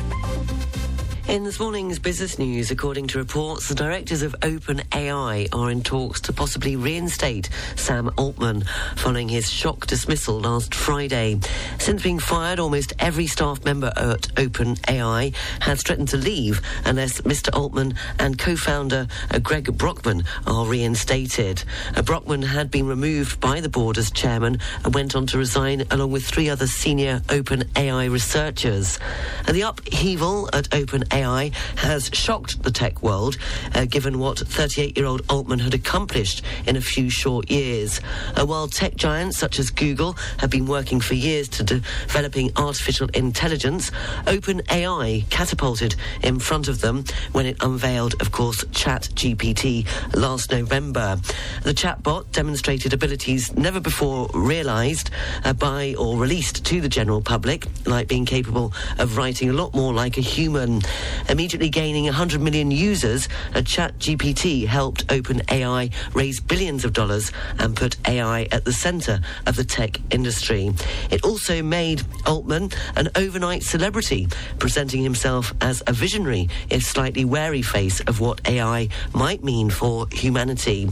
In 1.28 1.44
this 1.44 1.60
morning's 1.60 1.98
business 1.98 2.38
news, 2.38 2.70
according 2.70 3.08
to 3.08 3.18
reports, 3.18 3.68
the 3.68 3.74
directors 3.74 4.22
of 4.22 4.34
OpenAI 4.40 5.54
are 5.54 5.70
in 5.70 5.82
talks 5.82 6.22
to 6.22 6.32
possibly 6.32 6.74
reinstate 6.74 7.50
Sam 7.76 8.10
Altman 8.16 8.64
following 8.96 9.28
his 9.28 9.50
shock 9.50 9.86
dismissal 9.86 10.40
last 10.40 10.74
Friday. 10.74 11.38
Since 11.78 12.02
being 12.02 12.18
fired, 12.18 12.58
almost 12.58 12.94
every 12.98 13.26
staff 13.26 13.62
member 13.62 13.92
at 13.94 14.22
OpenAI 14.36 15.34
has 15.60 15.82
threatened 15.82 16.08
to 16.08 16.16
leave 16.16 16.62
unless 16.86 17.20
Mr. 17.20 17.54
Altman 17.54 17.94
and 18.18 18.38
co-founder 18.38 19.06
uh, 19.30 19.38
Greg 19.40 19.76
Brockman 19.76 20.24
are 20.46 20.64
reinstated. 20.64 21.62
Uh, 21.94 22.00
Brockman 22.00 22.40
had 22.40 22.70
been 22.70 22.86
removed 22.86 23.38
by 23.38 23.60
the 23.60 23.68
board 23.68 23.98
as 23.98 24.10
chairman 24.10 24.60
and 24.82 24.94
went 24.94 25.14
on 25.14 25.26
to 25.26 25.36
resign 25.36 25.84
along 25.90 26.10
with 26.10 26.24
three 26.24 26.48
other 26.48 26.66
senior 26.66 27.20
OpenAI 27.26 28.10
researchers. 28.10 28.98
And 29.46 29.54
the 29.54 29.60
upheaval 29.60 30.48
at 30.54 30.70
OpenAI 30.70 31.17
AI 31.18 31.50
has 31.76 32.10
shocked 32.12 32.62
the 32.62 32.70
tech 32.70 33.02
world, 33.02 33.36
uh, 33.74 33.86
given 33.86 34.18
what 34.18 34.38
38 34.38 34.96
year 34.96 35.06
old 35.06 35.22
Altman 35.28 35.58
had 35.58 35.74
accomplished 35.74 36.42
in 36.66 36.76
a 36.76 36.80
few 36.80 37.10
short 37.10 37.50
years. 37.50 38.00
Uh, 38.36 38.46
while 38.46 38.68
tech 38.68 38.94
giants 38.94 39.38
such 39.38 39.58
as 39.58 39.70
Google 39.70 40.12
have 40.38 40.50
been 40.50 40.66
working 40.66 41.00
for 41.00 41.14
years 41.14 41.48
to 41.48 41.64
de- 41.64 41.82
developing 42.06 42.52
artificial 42.56 43.08
intelligence, 43.14 43.90
OpenAI 44.26 45.28
catapulted 45.30 45.96
in 46.22 46.38
front 46.38 46.68
of 46.68 46.80
them 46.80 47.04
when 47.32 47.46
it 47.46 47.56
unveiled, 47.62 48.14
of 48.20 48.30
course, 48.30 48.62
ChatGPT 48.66 49.86
last 50.14 50.52
November. 50.52 51.16
The 51.64 51.74
chatbot 51.74 52.30
demonstrated 52.32 52.92
abilities 52.92 53.54
never 53.56 53.80
before 53.80 54.28
realized 54.34 55.10
uh, 55.44 55.52
by 55.52 55.94
or 55.98 56.16
released 56.16 56.64
to 56.66 56.80
the 56.80 56.88
general 56.88 57.20
public, 57.20 57.66
like 57.86 58.06
being 58.08 58.24
capable 58.24 58.72
of 58.98 59.16
writing 59.16 59.50
a 59.50 59.52
lot 59.52 59.74
more 59.74 59.92
like 59.92 60.16
a 60.16 60.20
human. 60.20 60.80
Immediately 61.28 61.68
gaining 61.68 62.04
100 62.04 62.40
million 62.40 62.70
users, 62.70 63.28
a 63.54 63.62
ChatGPT 63.62 64.66
helped 64.66 65.06
OpenAI 65.08 65.92
raise 66.14 66.40
billions 66.40 66.84
of 66.84 66.92
dollars 66.92 67.32
and 67.58 67.76
put 67.76 67.96
AI 68.06 68.48
at 68.50 68.64
the 68.64 68.72
center 68.72 69.20
of 69.46 69.56
the 69.56 69.64
tech 69.64 70.00
industry. 70.10 70.72
It 71.10 71.24
also 71.24 71.62
made 71.62 72.02
Altman 72.26 72.70
an 72.96 73.08
overnight 73.16 73.62
celebrity, 73.62 74.28
presenting 74.58 75.02
himself 75.02 75.52
as 75.60 75.82
a 75.86 75.92
visionary, 75.92 76.48
if 76.70 76.82
slightly 76.82 77.24
wary 77.24 77.62
face 77.62 78.00
of 78.00 78.20
what 78.20 78.40
AI 78.48 78.88
might 79.12 79.42
mean 79.44 79.70
for 79.70 80.06
humanity. 80.12 80.88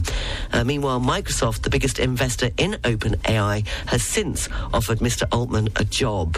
Uh, 0.53 0.63
meanwhile, 0.63 0.99
Microsoft, 0.99 1.61
the 1.61 1.69
biggest 1.69 1.99
investor 1.99 2.49
in 2.57 2.73
OpenAI, 2.83 3.65
has 3.87 4.03
since 4.03 4.49
offered 4.73 4.99
Mr. 4.99 5.23
Altman 5.31 5.69
a 5.75 5.83
job. 5.83 6.37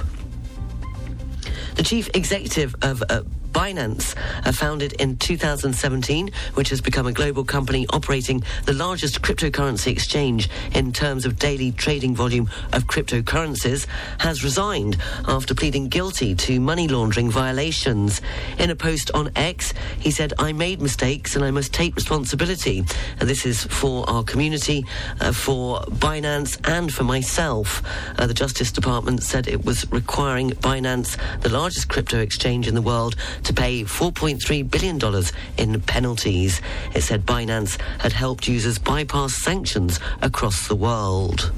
The 1.79 1.85
chief 1.85 2.09
executive 2.13 2.75
of 2.81 3.01
uh, 3.09 3.21
Binance, 3.51 4.15
uh, 4.45 4.51
founded 4.51 4.93
in 4.93 5.17
2017, 5.17 6.29
which 6.53 6.69
has 6.69 6.81
become 6.81 7.07
a 7.07 7.11
global 7.11 7.43
company 7.43 7.87
operating 7.89 8.43
the 8.65 8.73
largest 8.73 9.21
cryptocurrency 9.21 9.87
exchange 9.87 10.49
in 10.73 10.91
terms 10.91 11.25
of 11.25 11.39
daily 11.39 11.71
trading 11.71 12.15
volume 12.15 12.49
of 12.73 12.85
cryptocurrencies, 12.87 13.87
has 14.19 14.43
resigned 14.43 14.97
after 15.27 15.55
pleading 15.55 15.87
guilty 15.87 16.35
to 16.35 16.59
money 16.59 16.87
laundering 16.87 17.31
violations. 17.31 18.21
In 18.57 18.69
a 18.69 18.75
post 18.75 19.09
on 19.13 19.31
X, 19.35 19.73
he 19.99 20.11
said, 20.11 20.33
I 20.37 20.51
made 20.53 20.81
mistakes 20.81 21.35
and 21.35 21.43
I 21.43 21.51
must 21.51 21.73
take 21.73 21.95
responsibility. 21.95 22.83
And 23.19 23.29
this 23.29 23.45
is 23.45 23.63
for 23.63 24.07
our 24.09 24.23
community, 24.23 24.85
uh, 25.21 25.31
for 25.31 25.79
Binance, 25.83 26.59
and 26.67 26.93
for 26.93 27.03
myself. 27.03 27.81
Uh, 28.17 28.27
the 28.27 28.33
Justice 28.33 28.71
Department 28.71 29.23
said 29.23 29.47
it 29.47 29.65
was 29.65 29.89
requiring 29.91 30.51
Binance, 30.51 31.17
the 31.41 31.49
largest 31.49 31.68
crypto 31.85 32.19
exchange 32.19 32.67
in 32.67 32.75
the 32.75 32.81
world, 32.81 33.15
to 33.43 33.53
pay 33.53 33.83
$4.3 33.83 34.69
billion 34.69 34.99
in 35.57 35.81
penalties. 35.81 36.61
It 36.93 37.01
said 37.01 37.25
Binance 37.25 37.79
had 37.99 38.13
helped 38.13 38.47
users 38.47 38.77
bypass 38.77 39.35
sanctions 39.35 39.99
across 40.21 40.67
the 40.67 40.75
world. 40.75 41.51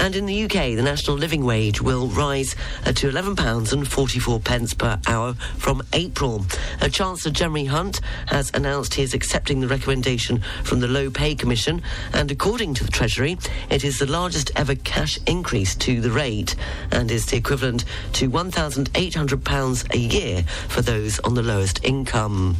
And 0.00 0.14
in 0.14 0.26
the 0.26 0.44
UK, 0.44 0.76
the 0.76 0.82
national 0.82 1.16
living 1.16 1.44
wage 1.44 1.82
will 1.82 2.06
rise 2.08 2.54
uh, 2.86 2.92
to 2.92 3.10
£11.44 3.10 4.44
pence 4.44 4.72
per 4.72 4.98
hour 5.06 5.34
from 5.34 5.82
April. 5.92 6.46
Uh, 6.80 6.88
Chancellor 6.88 7.32
Jeremy 7.32 7.66
Hunt 7.66 8.00
has 8.26 8.50
announced 8.54 8.94
he 8.94 9.02
is 9.02 9.12
accepting 9.12 9.60
the 9.60 9.68
recommendation 9.68 10.42
from 10.62 10.80
the 10.80 10.88
Low 10.88 11.10
Pay 11.10 11.34
Commission, 11.34 11.82
and 12.12 12.30
according 12.30 12.74
to 12.74 12.84
the 12.84 12.90
Treasury, 12.90 13.36
it 13.70 13.84
is 13.84 13.98
the 13.98 14.06
largest 14.06 14.50
ever 14.56 14.76
cash 14.76 15.18
increase 15.26 15.74
to 15.76 16.00
the 16.00 16.10
rate 16.10 16.54
and 16.92 17.10
is 17.10 17.26
the 17.26 17.36
equivalent 17.36 17.84
to 18.14 18.30
£1,800 18.30 19.94
a 19.94 19.98
year 19.98 20.42
for 20.68 20.80
those 20.80 21.18
on 21.20 21.34
the 21.34 21.42
lowest 21.42 21.84
income. 21.84 22.56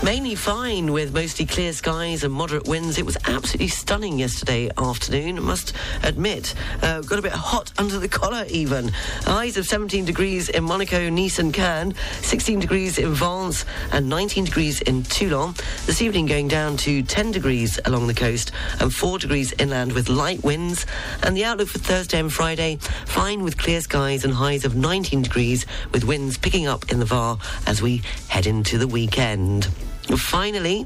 Mainly 0.05 0.35
fine 0.35 0.91
with 0.91 1.15
mostly 1.15 1.47
clear 1.47 1.73
skies 1.73 2.23
and 2.23 2.31
moderate 2.31 2.67
winds. 2.67 2.99
It 2.99 3.07
was 3.07 3.17
absolutely 3.25 3.69
stunning 3.69 4.19
yesterday 4.19 4.69
afternoon, 4.77 5.41
must 5.41 5.73
admit. 6.03 6.53
Uh, 6.83 7.01
got 7.01 7.17
a 7.17 7.23
bit 7.23 7.31
hot 7.31 7.71
under 7.79 7.97
the 7.97 8.07
collar 8.07 8.45
even. 8.47 8.89
Highs 9.23 9.57
of 9.57 9.65
17 9.65 10.05
degrees 10.05 10.47
in 10.47 10.63
Monaco, 10.63 11.09
Nice 11.09 11.39
and 11.39 11.51
Cannes, 11.51 11.95
16 12.21 12.59
degrees 12.59 12.99
in 12.99 13.15
Vence 13.15 13.65
and 13.91 14.07
19 14.07 14.45
degrees 14.45 14.79
in 14.81 15.01
Toulon. 15.01 15.55
This 15.87 16.03
evening 16.03 16.27
going 16.27 16.49
down 16.49 16.77
to 16.77 17.01
10 17.01 17.31
degrees 17.31 17.79
along 17.85 18.05
the 18.05 18.13
coast 18.13 18.51
and 18.79 18.93
4 18.93 19.17
degrees 19.17 19.53
inland 19.57 19.93
with 19.93 20.07
light 20.07 20.43
winds. 20.43 20.85
And 21.23 21.35
the 21.35 21.45
outlook 21.45 21.69
for 21.69 21.79
Thursday 21.79 22.19
and 22.19 22.31
Friday, 22.31 22.77
fine 23.07 23.41
with 23.41 23.57
clear 23.57 23.81
skies 23.81 24.23
and 24.23 24.35
highs 24.35 24.65
of 24.65 24.75
19 24.75 25.23
degrees 25.23 25.65
with 25.91 26.03
winds 26.03 26.37
picking 26.37 26.67
up 26.67 26.91
in 26.91 26.99
the 26.99 27.05
VAR 27.05 27.39
as 27.65 27.81
we 27.81 28.03
head 28.27 28.45
into 28.45 28.77
the 28.77 28.87
weekend. 28.87 29.67
Finally, 30.13 30.85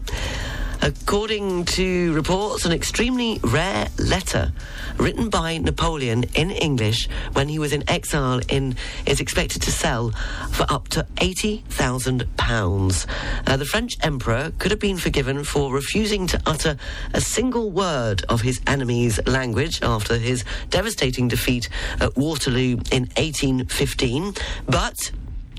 according 0.81 1.65
to 1.65 2.13
reports, 2.13 2.65
an 2.65 2.71
extremely 2.71 3.39
rare 3.43 3.87
letter 3.97 4.53
written 4.97 5.29
by 5.29 5.57
Napoleon 5.57 6.23
in 6.35 6.51
English 6.51 7.09
when 7.33 7.49
he 7.49 7.59
was 7.59 7.73
in 7.73 7.87
exile 7.89 8.39
in 8.47 8.75
is 9.05 9.19
expected 9.19 9.61
to 9.61 9.71
sell 9.71 10.11
for 10.51 10.65
up 10.69 10.87
to 10.89 11.05
eighty 11.19 11.65
thousand 11.69 12.25
pounds. 12.37 13.05
Uh, 13.45 13.57
the 13.57 13.65
French 13.65 13.97
emperor 14.01 14.53
could 14.57 14.71
have 14.71 14.79
been 14.79 14.97
forgiven 14.97 15.43
for 15.43 15.73
refusing 15.73 16.25
to 16.27 16.41
utter 16.45 16.77
a 17.13 17.19
single 17.19 17.71
word 17.71 18.23
of 18.29 18.41
his 18.41 18.61
enemy's 18.65 19.19
language 19.27 19.81
after 19.83 20.17
his 20.17 20.45
devastating 20.69 21.27
defeat 21.27 21.67
at 21.99 22.15
Waterloo 22.15 22.77
in 22.91 23.03
1815, 23.17 24.33
but 24.65 25.11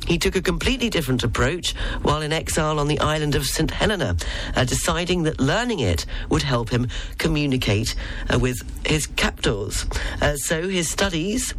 he 0.06 0.18
took 0.18 0.36
a 0.36 0.42
completely 0.42 0.90
different 0.90 1.22
approach 1.22 1.74
while 2.02 2.22
in 2.22 2.32
exile 2.32 2.78
on 2.78 2.88
the 2.88 2.98
island 3.00 3.34
of 3.34 3.46
St. 3.46 3.70
Helena, 3.70 4.16
uh, 4.56 4.64
deciding 4.64 5.22
that 5.24 5.40
learning 5.40 5.80
it 5.80 6.06
would 6.28 6.42
help 6.42 6.70
him 6.70 6.88
communicate 7.18 7.94
uh, 8.32 8.38
with 8.38 8.58
his 8.86 9.06
captors. 9.06 9.86
Uh, 10.20 10.36
so 10.36 10.68
his 10.68 10.88
studies 10.88 11.54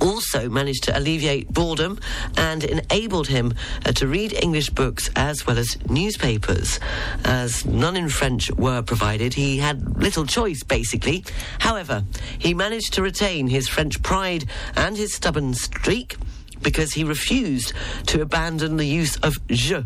also 0.00 0.48
managed 0.48 0.84
to 0.84 0.96
alleviate 0.96 1.52
boredom 1.52 1.98
and 2.36 2.64
enabled 2.64 3.28
him 3.28 3.52
uh, 3.84 3.92
to 3.92 4.06
read 4.06 4.32
English 4.42 4.70
books 4.70 5.10
as 5.16 5.46
well 5.46 5.58
as 5.58 5.76
newspapers. 5.88 6.78
As 7.24 7.64
none 7.66 7.96
in 7.96 8.08
French 8.08 8.50
were 8.52 8.82
provided, 8.82 9.34
he 9.34 9.58
had 9.58 9.98
little 9.98 10.26
choice, 10.26 10.62
basically. 10.62 11.24
However, 11.58 12.04
he 12.38 12.54
managed 12.54 12.92
to 12.94 13.02
retain 13.02 13.48
his 13.48 13.68
French 13.68 14.02
pride 14.02 14.44
and 14.76 14.96
his 14.96 15.14
stubborn 15.14 15.54
streak 15.54 16.16
because 16.62 16.92
he 16.92 17.04
refused 17.04 17.72
to 18.06 18.22
abandon 18.22 18.76
the 18.76 18.86
use 18.86 19.16
of 19.18 19.38
je. 19.48 19.84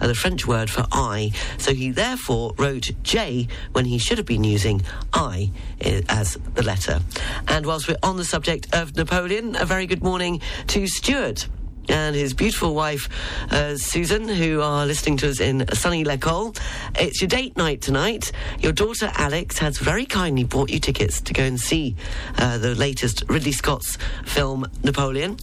Uh, 0.00 0.06
the 0.06 0.14
French 0.14 0.46
word 0.46 0.70
for 0.70 0.86
I, 0.92 1.32
so 1.58 1.74
he 1.74 1.90
therefore 1.90 2.54
wrote 2.56 2.90
J 3.02 3.48
when 3.72 3.84
he 3.84 3.98
should 3.98 4.18
have 4.18 4.26
been 4.26 4.44
using 4.44 4.82
I 5.12 5.50
uh, 5.84 6.02
as 6.08 6.34
the 6.54 6.62
letter. 6.62 7.00
And 7.48 7.66
whilst 7.66 7.88
we're 7.88 7.96
on 8.02 8.16
the 8.16 8.24
subject 8.24 8.68
of 8.72 8.96
Napoleon, 8.96 9.56
a 9.56 9.64
very 9.64 9.86
good 9.86 10.02
morning 10.02 10.40
to 10.68 10.86
Stuart 10.86 11.48
and 11.88 12.14
his 12.14 12.34
beautiful 12.34 12.74
wife, 12.74 13.08
uh, 13.50 13.76
Susan, 13.76 14.28
who 14.28 14.60
are 14.60 14.86
listening 14.86 15.16
to 15.18 15.30
us 15.30 15.40
in 15.40 15.66
sunny 15.72 16.04
L'Ecole. 16.04 16.54
It's 16.96 17.20
your 17.20 17.28
date 17.28 17.56
night 17.56 17.80
tonight. 17.80 18.30
Your 18.60 18.72
daughter, 18.72 19.10
Alex, 19.16 19.58
has 19.58 19.78
very 19.78 20.04
kindly 20.04 20.44
bought 20.44 20.70
you 20.70 20.80
tickets 20.80 21.20
to 21.22 21.32
go 21.32 21.42
and 21.42 21.58
see 21.58 21.96
uh, 22.36 22.58
the 22.58 22.74
latest 22.74 23.24
Ridley 23.28 23.52
Scott's 23.52 23.96
film, 24.26 24.66
Napoleon 24.84 25.38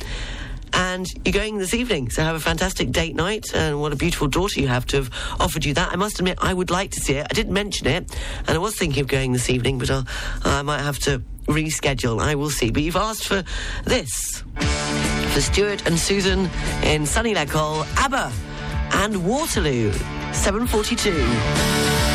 and 0.76 1.12
you're 1.26 1.34
going 1.34 1.58
this 1.58 1.74
evening. 1.74 2.10
So 2.10 2.24
have 2.24 2.36
a 2.36 2.40
fantastic 2.40 2.92
date 2.92 3.16
night, 3.16 3.46
and 3.54 3.82
what 3.82 3.94
a 3.94 3.96
beautiful 3.96 4.28
daughter 4.28 4.60
you 4.60 4.68
have 4.68 4.86
to 4.88 4.98
have 4.98 5.10
offered 5.40 5.66
you 5.66 5.74
that. 5.74 5.92
I 5.92 5.96
must 5.96 6.20
admit, 6.20 6.38
I 6.42 6.54
would 6.54 6.70
like 6.70 6.92
to 6.92 7.00
see 7.00 7.14
it. 7.14 7.26
I 7.30 7.34
didn't 7.34 7.54
mention 7.54 7.88
it, 7.88 8.16
and 8.48 8.50
I 8.50 8.58
was 8.58 8.76
thinking 8.76 9.02
of 9.02 9.08
going 9.08 9.34
this 9.34 9.50
evening, 9.50 9.80
but 9.80 9.90
I'll, 9.90 10.06
I 10.44 10.62
might 10.62 10.82
have 10.82 11.00
to 11.00 11.22
reschedule. 11.48 12.22
I 12.22 12.36
will 12.36 12.50
see. 12.50 12.72
But 12.72 12.84
you've 12.84 12.96
asked 12.96 13.28
for 13.28 13.44
this 13.86 14.44
for 15.34 15.42
Stuart 15.42 15.86
and 15.88 15.98
Susan 15.98 16.50
in 16.84 17.06
Sunny 17.06 17.34
L'Ecole, 17.34 17.86
ABBA, 17.98 18.32
and 18.94 19.26
Waterloo, 19.26 19.92
742. 20.34 22.15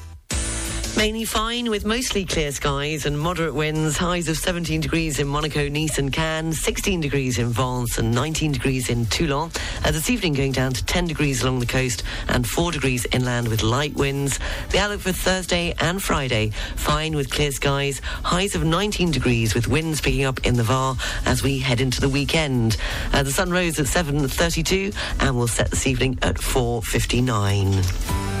Mainly 0.97 1.25
fine 1.25 1.69
with 1.69 1.85
mostly 1.85 2.25
clear 2.25 2.51
skies 2.51 3.05
and 3.05 3.17
moderate 3.17 3.55
winds. 3.55 3.97
Highs 3.97 4.27
of 4.27 4.37
17 4.37 4.81
degrees 4.81 5.19
in 5.19 5.27
Monaco, 5.27 5.67
Nice, 5.67 5.97
and 5.97 6.11
Cannes, 6.11 6.61
16 6.61 7.01
degrees 7.01 7.39
in 7.39 7.47
Vence, 7.47 7.97
and 7.97 8.13
19 8.13 8.51
degrees 8.51 8.89
in 8.89 9.05
Toulon. 9.07 9.51
Uh, 9.83 9.91
this 9.91 10.09
evening 10.09 10.33
going 10.33 10.51
down 10.51 10.73
to 10.73 10.85
10 10.85 11.07
degrees 11.07 11.41
along 11.41 11.59
the 11.59 11.65
coast 11.65 12.03
and 12.27 12.47
4 12.47 12.73
degrees 12.73 13.07
inland 13.11 13.47
with 13.47 13.63
light 13.63 13.95
winds. 13.95 14.37
The 14.69 14.79
outlook 14.79 14.99
for 14.99 15.11
Thursday 15.11 15.73
and 15.79 16.03
Friday 16.03 16.51
fine 16.75 17.15
with 17.15 17.31
clear 17.31 17.51
skies. 17.51 17.99
Highs 18.23 18.53
of 18.53 18.63
19 18.63 19.11
degrees 19.11 19.55
with 19.55 19.67
winds 19.67 20.01
picking 20.01 20.25
up 20.25 20.45
in 20.45 20.55
the 20.55 20.63
VAR 20.63 20.97
as 21.25 21.41
we 21.41 21.59
head 21.59 21.81
into 21.81 22.01
the 22.01 22.09
weekend. 22.09 22.77
Uh, 23.13 23.23
the 23.23 23.31
sun 23.31 23.49
rose 23.49 23.79
at 23.79 23.87
7:32 23.87 24.93
and 25.19 25.35
will 25.35 25.47
set 25.47 25.71
this 25.71 25.87
evening 25.87 26.19
at 26.21 26.35
4:59. 26.35 28.40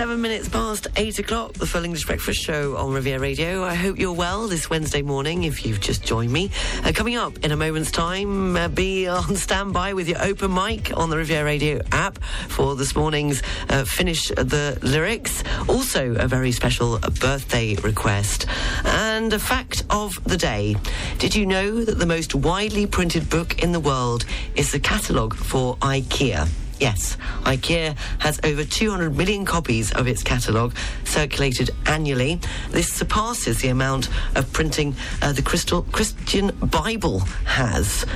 Seven 0.00 0.22
minutes 0.22 0.48
past 0.48 0.86
eight 0.96 1.18
o'clock, 1.18 1.52
the 1.52 1.66
Full 1.66 1.84
English 1.84 2.06
Breakfast 2.06 2.40
Show 2.40 2.74
on 2.78 2.94
Riviera 2.94 3.20
Radio. 3.20 3.62
I 3.62 3.74
hope 3.74 3.98
you're 3.98 4.14
well 4.14 4.48
this 4.48 4.70
Wednesday 4.70 5.02
morning 5.02 5.44
if 5.44 5.66
you've 5.66 5.78
just 5.78 6.02
joined 6.02 6.32
me. 6.32 6.50
Uh, 6.82 6.92
coming 6.94 7.16
up 7.16 7.36
in 7.44 7.52
a 7.52 7.56
moment's 7.58 7.90
time, 7.90 8.56
uh, 8.56 8.68
be 8.68 9.06
on 9.06 9.36
standby 9.36 9.92
with 9.92 10.08
your 10.08 10.16
open 10.22 10.54
mic 10.54 10.96
on 10.96 11.10
the 11.10 11.18
Riviera 11.18 11.44
Radio 11.44 11.82
app 11.92 12.18
for 12.48 12.76
this 12.76 12.96
morning's 12.96 13.42
uh, 13.68 13.84
Finish 13.84 14.28
the 14.28 14.78
Lyrics. 14.80 15.44
Also, 15.68 16.14
a 16.14 16.26
very 16.26 16.52
special 16.52 16.98
birthday 17.20 17.74
request. 17.82 18.46
And 18.86 19.30
a 19.34 19.38
fact 19.38 19.84
of 19.90 20.18
the 20.24 20.38
day. 20.38 20.76
Did 21.18 21.34
you 21.34 21.44
know 21.44 21.84
that 21.84 21.98
the 21.98 22.06
most 22.06 22.34
widely 22.34 22.86
printed 22.86 23.28
book 23.28 23.62
in 23.62 23.72
the 23.72 23.80
world 23.80 24.24
is 24.56 24.72
the 24.72 24.80
catalogue 24.80 25.34
for 25.34 25.76
IKEA? 25.76 26.48
Yes, 26.80 27.18
IKEA 27.42 27.94
has 28.20 28.40
over 28.42 28.64
200 28.64 29.14
million 29.14 29.44
copies 29.44 29.92
of 29.92 30.08
its 30.08 30.22
catalogue 30.22 30.74
circulated 31.04 31.70
annually. 31.84 32.40
This 32.70 32.90
surpasses 32.90 33.60
the 33.60 33.68
amount 33.68 34.08
of 34.34 34.50
printing 34.54 34.94
uh, 35.20 35.32
the 35.32 35.42
Crystal 35.42 35.82
Christian 35.82 36.48
Bible 36.56 37.20
has. 37.44 38.06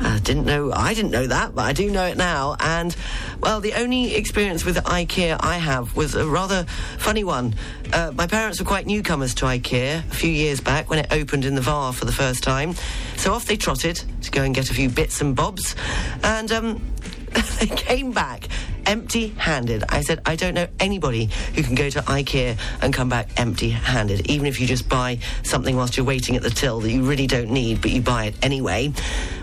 Uh, 0.00 0.18
didn't 0.20 0.46
know, 0.46 0.72
I 0.72 0.94
didn't 0.94 1.12
know 1.12 1.26
that, 1.28 1.54
but 1.54 1.64
I 1.64 1.72
do 1.72 1.90
know 1.90 2.06
it 2.06 2.16
now. 2.16 2.56
And, 2.58 2.94
well, 3.40 3.60
the 3.60 3.74
only 3.74 4.14
experience 4.16 4.64
with 4.64 4.76
IKEA 4.76 5.36
I 5.40 5.58
have 5.58 5.94
was 5.96 6.16
a 6.16 6.26
rather 6.26 6.64
funny 6.98 7.22
one. 7.24 7.54
Uh, 7.92 8.12
my 8.14 8.26
parents 8.26 8.58
were 8.58 8.66
quite 8.66 8.86
newcomers 8.86 9.34
to 9.36 9.44
IKEA 9.44 9.98
a 9.98 10.14
few 10.14 10.30
years 10.30 10.60
back 10.60 10.90
when 10.90 10.98
it 10.98 11.06
opened 11.12 11.44
in 11.44 11.54
the 11.54 11.60
VAR 11.60 11.92
for 11.92 12.04
the 12.04 12.12
first 12.12 12.42
time. 12.42 12.74
So 13.16 13.32
off 13.32 13.46
they 13.46 13.56
trotted 13.56 14.02
to 14.22 14.30
go 14.30 14.42
and 14.42 14.54
get 14.54 14.70
a 14.70 14.74
few 14.74 14.88
bits 14.88 15.20
and 15.20 15.36
bobs. 15.36 15.76
And, 16.22 16.50
um, 16.50 16.82
they 17.60 17.66
came 17.66 18.12
back 18.12 18.48
empty 18.86 19.28
handed. 19.28 19.84
I 19.88 20.00
said, 20.00 20.20
I 20.24 20.34
don't 20.34 20.54
know 20.54 20.66
anybody 20.80 21.26
who 21.54 21.62
can 21.62 21.74
go 21.74 21.90
to 21.90 22.00
IKEA 22.00 22.58
and 22.80 22.92
come 22.92 23.08
back 23.08 23.28
empty 23.36 23.70
handed, 23.70 24.30
even 24.30 24.46
if 24.46 24.60
you 24.60 24.66
just 24.66 24.88
buy 24.88 25.18
something 25.42 25.76
whilst 25.76 25.96
you're 25.96 26.06
waiting 26.06 26.36
at 26.36 26.42
the 26.42 26.50
till 26.50 26.80
that 26.80 26.90
you 26.90 27.02
really 27.02 27.26
don't 27.26 27.50
need, 27.50 27.82
but 27.82 27.90
you 27.90 28.00
buy 28.00 28.24
it 28.24 28.34
anyway. 28.42 28.92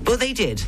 Well, 0.06 0.18
they 0.18 0.34
did. 0.34 0.64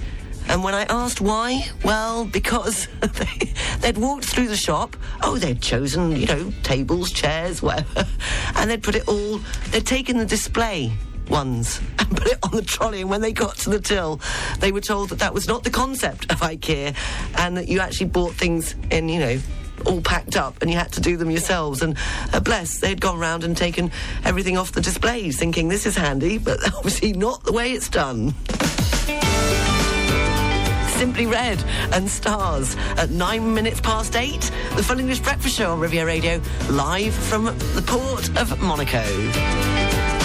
And 0.49 0.63
when 0.63 0.73
I 0.73 0.83
asked 0.83 1.19
why, 1.19 1.65
well, 1.83 2.23
because 2.25 2.87
they, 3.01 3.53
they'd 3.81 3.97
walked 3.97 4.25
through 4.25 4.47
the 4.47 4.55
shop. 4.55 4.95
Oh, 5.21 5.37
they'd 5.37 5.61
chosen, 5.61 6.15
you 6.15 6.27
know, 6.27 6.53
tables, 6.63 7.11
chairs, 7.11 7.61
whatever. 7.61 8.05
And 8.55 8.71
they'd 8.71 8.81
put 8.81 8.95
it 8.95 9.07
all, 9.07 9.39
they'd 9.69 9.85
taken 9.85 10.17
the 10.17 10.25
display 10.25 10.91
ones 11.29 11.79
and 11.99 12.09
put 12.09 12.27
it 12.27 12.39
on 12.43 12.51
the 12.51 12.61
trolley. 12.61 13.01
And 13.01 13.09
when 13.09 13.21
they 13.21 13.31
got 13.31 13.55
to 13.57 13.69
the 13.69 13.79
till, 13.79 14.19
they 14.59 14.71
were 14.71 14.81
told 14.81 15.09
that 15.09 15.19
that 15.19 15.33
was 15.33 15.47
not 15.47 15.63
the 15.63 15.69
concept 15.69 16.31
of 16.31 16.39
IKEA 16.39 16.95
and 17.37 17.57
that 17.57 17.67
you 17.67 17.79
actually 17.79 18.07
bought 18.07 18.33
things 18.33 18.75
in, 18.91 19.09
you 19.09 19.19
know, 19.19 19.39
all 19.85 20.01
packed 20.01 20.35
up 20.35 20.61
and 20.61 20.71
you 20.71 20.77
had 20.77 20.91
to 20.93 21.01
do 21.01 21.17
them 21.17 21.29
yourselves. 21.29 21.81
And 21.81 21.97
uh, 22.33 22.39
bless, 22.39 22.79
they'd 22.79 22.99
gone 22.99 23.19
round 23.19 23.43
and 23.43 23.55
taken 23.55 23.91
everything 24.23 24.57
off 24.57 24.71
the 24.71 24.81
displays, 24.81 25.37
thinking 25.39 25.67
this 25.67 25.85
is 25.85 25.95
handy, 25.95 26.37
but 26.37 26.59
obviously 26.75 27.13
not 27.13 27.43
the 27.43 27.53
way 27.53 27.71
it's 27.71 27.89
done. 27.89 28.33
Simply 30.97 31.27
Red 31.27 31.63
and 31.93 32.09
Stars 32.09 32.75
at 32.97 33.11
nine 33.11 33.53
minutes 33.53 33.79
past 33.79 34.15
eight. 34.15 34.51
The 34.75 34.81
Full 34.81 34.99
English 34.99 35.19
Breakfast 35.19 35.55
Show 35.55 35.71
on 35.71 35.79
Riviera 35.79 36.07
Radio, 36.07 36.41
live 36.69 37.13
from 37.13 37.45
the 37.45 37.83
port 37.85 38.35
of 38.35 38.59
Monaco. 38.59 40.16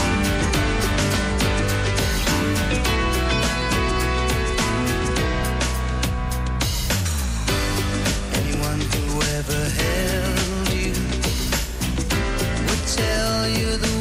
Held 9.53 10.69
you. 10.73 10.93
Would 12.67 12.85
tell 12.89 13.49
you 13.49 13.77
the 13.77 13.92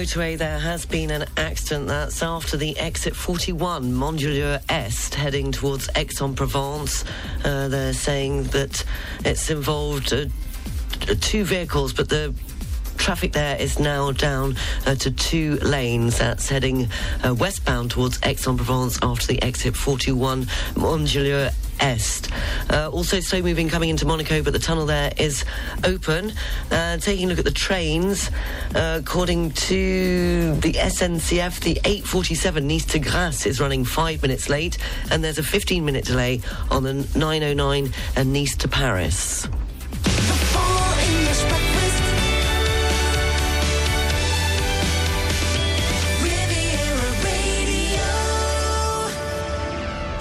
motorway, 0.00 0.38
there 0.38 0.58
has 0.58 0.86
been 0.86 1.10
an 1.10 1.26
accident. 1.36 1.88
That's 1.88 2.22
after 2.22 2.56
the 2.56 2.78
exit 2.78 3.14
41, 3.14 3.92
Montjolieu 3.92 4.58
Est, 4.70 5.14
heading 5.14 5.52
towards 5.52 5.90
Aix-en-Provence. 5.94 7.04
Uh, 7.44 7.68
they're 7.68 7.92
saying 7.92 8.44
that 8.44 8.82
it's 9.26 9.50
involved 9.50 10.14
uh, 10.14 10.24
two 11.20 11.44
vehicles, 11.44 11.92
but 11.92 12.08
the 12.08 12.32
traffic 12.96 13.32
there 13.32 13.60
is 13.60 13.78
now 13.78 14.10
down 14.12 14.56
uh, 14.86 14.94
to 14.94 15.10
two 15.10 15.56
lanes. 15.56 16.16
That's 16.16 16.48
heading 16.48 16.88
uh, 17.22 17.34
westbound 17.34 17.90
towards 17.90 18.18
Aix-en-Provence 18.22 19.00
after 19.02 19.26
the 19.26 19.42
exit 19.42 19.76
41, 19.76 20.46
Montjolieu 20.76 21.50
Est. 21.80 22.30
Uh, 22.70 22.88
also 22.90 23.20
slow 23.20 23.42
moving 23.42 23.68
coming 23.68 23.90
into 23.90 24.06
Monaco, 24.06 24.42
but 24.42 24.52
the 24.52 24.58
tunnel 24.58 24.86
there 24.86 25.12
is 25.16 25.44
open. 25.84 26.32
Uh, 26.70 26.96
taking 26.98 27.26
a 27.26 27.28
look 27.28 27.38
at 27.38 27.44
the 27.44 27.50
trains, 27.50 28.30
uh, 28.74 28.98
according 29.00 29.50
to 29.52 30.54
the 30.56 30.72
SNCF, 30.74 31.60
the 31.60 31.80
847 31.84 32.66
Nice 32.66 32.84
to 32.86 32.98
Grasse 32.98 33.46
is 33.46 33.60
running 33.60 33.84
five 33.84 34.22
minutes 34.22 34.48
late, 34.48 34.78
and 35.10 35.24
there's 35.24 35.38
a 35.38 35.42
15 35.42 35.84
minute 35.84 36.04
delay 36.04 36.40
on 36.70 36.82
the 36.82 36.94
909 36.94 37.92
and 38.16 38.32
Nice 38.32 38.56
to 38.56 38.68
Paris. 38.68 39.48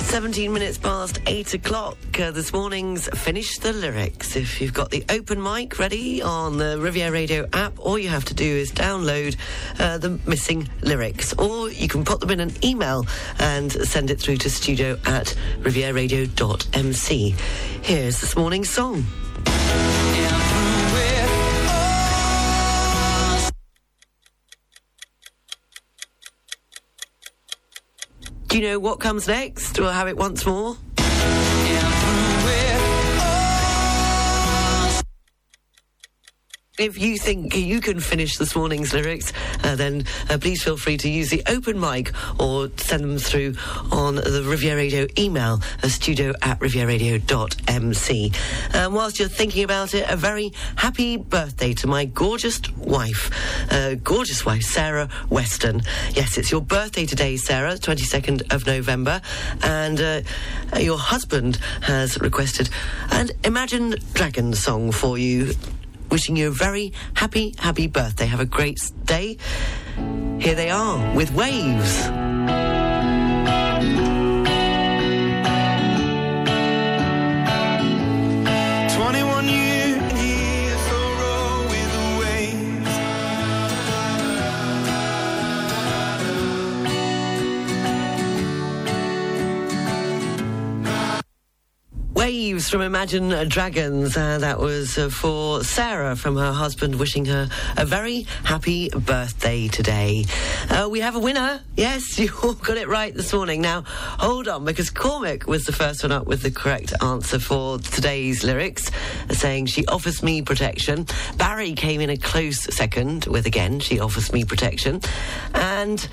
17 0.09 0.51
minutes 0.51 0.79
past 0.79 1.19
8 1.27 1.53
o'clock 1.53 1.95
uh, 2.19 2.31
this 2.31 2.51
morning's 2.51 3.07
Finish 3.09 3.59
the 3.59 3.71
Lyrics. 3.71 4.35
If 4.35 4.59
you've 4.59 4.73
got 4.73 4.89
the 4.89 5.05
open 5.07 5.39
mic 5.39 5.77
ready 5.77 6.19
on 6.23 6.57
the 6.57 6.79
Riviera 6.79 7.11
Radio 7.11 7.47
app, 7.53 7.77
all 7.77 7.99
you 7.99 8.09
have 8.09 8.25
to 8.25 8.33
do 8.33 8.43
is 8.43 8.71
download 8.71 9.37
uh, 9.77 9.99
the 9.99 10.19
missing 10.25 10.67
lyrics, 10.81 11.33
or 11.33 11.69
you 11.69 11.87
can 11.87 12.03
put 12.03 12.21
them 12.21 12.31
in 12.31 12.39
an 12.39 12.51
email 12.63 13.05
and 13.37 13.71
send 13.71 14.09
it 14.09 14.19
through 14.19 14.37
to 14.37 14.49
studio 14.49 14.97
at 15.05 15.35
rivieraradio.mc. 15.59 17.35
Here's 17.83 18.19
this 18.19 18.35
morning's 18.35 18.69
song. 18.69 19.05
Do 28.49 28.57
you 28.57 28.63
know 28.63 28.79
what 28.79 28.99
comes 28.99 29.27
next? 29.27 29.79
We'll 29.79 29.91
have 29.91 30.07
it 30.07 30.17
once 30.17 30.43
more. 30.43 30.75
If 36.79 36.97
you 36.97 37.17
think 37.17 37.57
you 37.57 37.81
can 37.81 37.99
finish 37.99 38.37
this 38.37 38.55
morning's 38.55 38.93
lyrics, 38.93 39.33
uh, 39.65 39.75
then 39.75 40.05
uh, 40.29 40.37
please 40.37 40.63
feel 40.63 40.77
free 40.77 40.95
to 40.95 41.09
use 41.09 41.29
the 41.29 41.43
open 41.47 41.77
mic 41.77 42.13
or 42.39 42.69
send 42.77 43.03
them 43.03 43.17
through 43.17 43.55
on 43.91 44.15
the 44.15 44.43
Riviera 44.45 44.77
Radio 44.77 45.05
email, 45.17 45.61
uh, 45.83 45.89
studio 45.89 46.33
at 46.41 46.57
rivieraradio.mc. 46.61 48.31
Um, 48.73 48.93
whilst 48.93 49.19
you're 49.19 49.27
thinking 49.27 49.65
about 49.65 49.93
it, 49.93 50.09
a 50.09 50.15
very 50.15 50.53
happy 50.77 51.17
birthday 51.17 51.73
to 51.73 51.87
my 51.87 52.05
gorgeous 52.05 52.61
wife, 52.77 53.29
uh, 53.73 53.95
gorgeous 53.95 54.45
wife, 54.45 54.63
Sarah 54.63 55.09
Weston. 55.29 55.81
Yes, 56.13 56.37
it's 56.37 56.49
your 56.49 56.61
birthday 56.61 57.05
today, 57.05 57.35
Sarah, 57.35 57.73
22nd 57.73 58.53
of 58.53 58.65
November, 58.65 59.19
and 59.63 59.99
uh, 59.99 60.21
your 60.79 60.97
husband 60.97 61.57
has 61.81 62.17
requested 62.21 62.69
an 63.11 63.31
Imagine 63.43 63.95
Dragons 64.13 64.59
song 64.63 64.93
for 64.93 65.17
you 65.17 65.51
wishing 66.11 66.35
you 66.35 66.47
a 66.49 66.51
very 66.51 66.93
happy, 67.13 67.53
happy 67.57 67.87
birthday. 67.87 68.25
Have 68.25 68.39
a 68.39 68.45
great 68.45 68.79
day. 69.05 69.37
Here 70.39 70.55
they 70.55 70.69
are 70.69 71.15
with 71.15 71.31
Waves. 71.33 72.78
Waves 92.29 92.69
from 92.69 92.81
Imagine 92.81 93.49
Dragons. 93.49 94.15
Uh, 94.15 94.37
that 94.37 94.59
was 94.59 94.99
uh, 94.99 95.09
for 95.09 95.63
Sarah 95.63 96.15
from 96.15 96.35
her 96.35 96.51
husband, 96.51 96.99
wishing 96.99 97.25
her 97.25 97.49
a 97.75 97.87
very 97.87 98.27
happy 98.43 98.89
birthday 98.89 99.67
today. 99.67 100.25
Uh, 100.69 100.87
we 100.91 100.99
have 100.99 101.15
a 101.15 101.19
winner. 101.19 101.59
Yes, 101.75 102.19
you 102.19 102.31
all 102.43 102.53
got 102.53 102.77
it 102.77 102.87
right 102.87 103.15
this 103.15 103.33
morning. 103.33 103.61
Now, 103.61 103.81
hold 103.81 104.47
on, 104.47 104.63
because 104.63 104.91
Cormac 104.91 105.47
was 105.47 105.65
the 105.65 105.71
first 105.71 106.03
one 106.03 106.11
up 106.11 106.27
with 106.27 106.43
the 106.43 106.51
correct 106.51 106.93
answer 107.01 107.39
for 107.39 107.79
today's 107.79 108.43
lyrics, 108.43 108.91
saying 109.31 109.65
she 109.65 109.87
offers 109.87 110.21
me 110.21 110.43
protection. 110.43 111.07
Barry 111.37 111.73
came 111.73 111.99
in 111.99 112.11
a 112.11 112.17
close 112.17 112.59
second 112.75 113.25
with 113.25 113.47
again, 113.47 113.79
she 113.79 113.99
offers 113.99 114.31
me 114.31 114.45
protection. 114.45 115.01
And, 115.55 116.07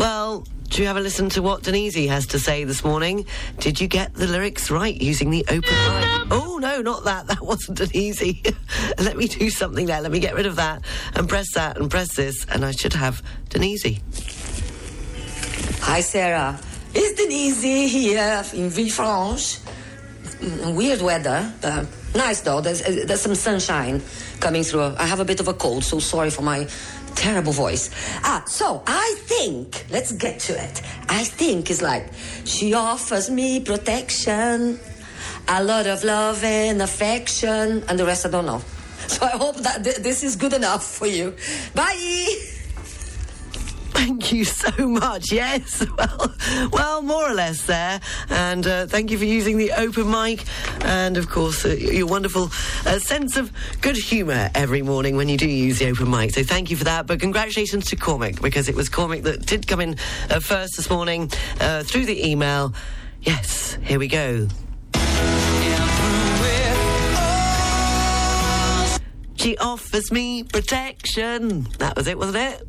well, 0.00 0.46
do 0.68 0.80
you 0.80 0.88
have 0.88 0.96
a 0.96 1.00
listen 1.00 1.28
to 1.30 1.42
what 1.42 1.62
Denise 1.62 2.08
has 2.08 2.26
to 2.28 2.38
say 2.38 2.64
this 2.64 2.82
morning? 2.82 3.26
Did 3.58 3.80
you 3.82 3.86
get 3.86 4.14
the 4.14 4.26
lyrics 4.26 4.70
right 4.70 4.98
using 4.98 5.28
the 5.30 5.44
open 5.48 5.60
mic? 5.60 6.26
Oh, 6.30 6.58
no, 6.58 6.80
not 6.80 7.04
that. 7.04 7.26
That 7.30 7.42
wasn't 7.42 7.76
Denise. 7.76 8.22
Let 8.98 9.18
me 9.18 9.26
do 9.28 9.50
something 9.50 9.84
there. 9.84 10.00
Let 10.00 10.10
me 10.10 10.18
get 10.18 10.34
rid 10.34 10.46
of 10.46 10.56
that 10.56 10.82
and 11.14 11.28
press 11.28 11.52
that 11.54 11.76
and 11.76 11.90
press 11.90 12.14
this, 12.16 12.46
and 12.46 12.64
I 12.64 12.70
should 12.70 12.94
have 12.94 13.22
Denise. 13.50 14.00
Hi, 15.82 16.00
Sarah. 16.00 16.58
It's 16.94 17.20
Denise 17.20 17.62
here 17.62 18.42
in 18.54 18.70
Villefranche. 18.70 19.60
Mm, 20.40 20.74
Weird 20.74 21.02
weather. 21.02 21.52
Uh, 21.62 21.84
nice 22.14 22.40
though. 22.40 22.62
There's, 22.62 22.80
uh, 22.80 23.04
there's 23.06 23.20
some 23.20 23.34
sunshine 23.34 24.00
coming 24.40 24.62
through. 24.62 24.94
I 24.96 25.04
have 25.04 25.20
a 25.20 25.24
bit 25.24 25.40
of 25.40 25.48
a 25.48 25.54
cold, 25.54 25.84
so 25.84 25.98
sorry 25.98 26.30
for 26.30 26.42
my 26.42 26.66
terrible 27.14 27.52
voice. 27.52 27.90
Ah, 28.22 28.42
so 28.46 28.82
I 28.86 29.14
think, 29.18 29.84
let's 29.90 30.12
get 30.12 30.40
to 30.40 30.52
it. 30.52 30.82
I 31.08 31.24
think 31.24 31.70
it's 31.70 31.82
like, 31.82 32.10
she 32.44 32.74
offers 32.74 33.30
me 33.30 33.60
protection, 33.60 34.78
a 35.48 35.62
lot 35.62 35.86
of 35.86 36.04
love 36.04 36.42
and 36.44 36.82
affection, 36.82 37.84
and 37.88 37.98
the 37.98 38.04
rest 38.06 38.26
I 38.26 38.30
don't 38.30 38.46
know. 38.46 38.62
So 39.10 39.26
I 39.26 39.30
hope 39.30 39.56
that 39.56 39.82
th- 39.82 39.96
this 39.96 40.22
is 40.22 40.36
good 40.36 40.52
enough 40.52 40.84
for 40.84 41.06
you. 41.06 41.34
Bye! 41.74 42.59
Thank 44.00 44.32
you 44.32 44.44
so 44.44 44.88
much. 44.88 45.30
Yes, 45.40 45.86
well, 45.96 46.34
well, 46.72 47.02
more 47.02 47.30
or 47.30 47.34
less 47.34 47.66
there. 47.66 48.00
And 48.30 48.66
uh, 48.66 48.86
thank 48.86 49.10
you 49.10 49.18
for 49.18 49.24
using 49.24 49.58
the 49.58 49.72
open 49.72 50.10
mic, 50.10 50.44
and 50.82 51.16
of 51.16 51.28
course 51.28 51.64
uh, 51.64 51.68
your 51.68 52.06
wonderful 52.06 52.50
uh, 52.86 52.98
sense 52.98 53.36
of 53.36 53.52
good 53.80 53.96
humour 53.96 54.50
every 54.54 54.82
morning 54.82 55.16
when 55.16 55.28
you 55.28 55.36
do 55.36 55.48
use 55.48 55.78
the 55.78 55.88
open 55.90 56.10
mic. 56.10 56.32
So 56.32 56.42
thank 56.42 56.70
you 56.70 56.76
for 56.76 56.84
that. 56.84 57.06
But 57.06 57.20
congratulations 57.20 57.86
to 57.86 57.96
Cormac 57.96 58.40
because 58.40 58.68
it 58.68 58.74
was 58.74 58.88
Cormac 58.88 59.22
that 59.22 59.44
did 59.46 59.66
come 59.66 59.80
in 59.80 59.96
uh, 60.30 60.40
first 60.40 60.76
this 60.76 60.88
morning 60.88 61.30
uh, 61.60 61.82
through 61.82 62.06
the 62.06 62.26
email. 62.26 62.72
Yes, 63.20 63.78
here 63.82 63.98
we 63.98 64.08
go. 64.08 64.48
She 69.36 69.56
offers 69.58 70.10
me 70.10 70.42
protection. 70.42 71.68
That 71.78 71.96
was 71.96 72.06
it, 72.06 72.18
wasn't 72.18 72.36
it? 72.36 72.66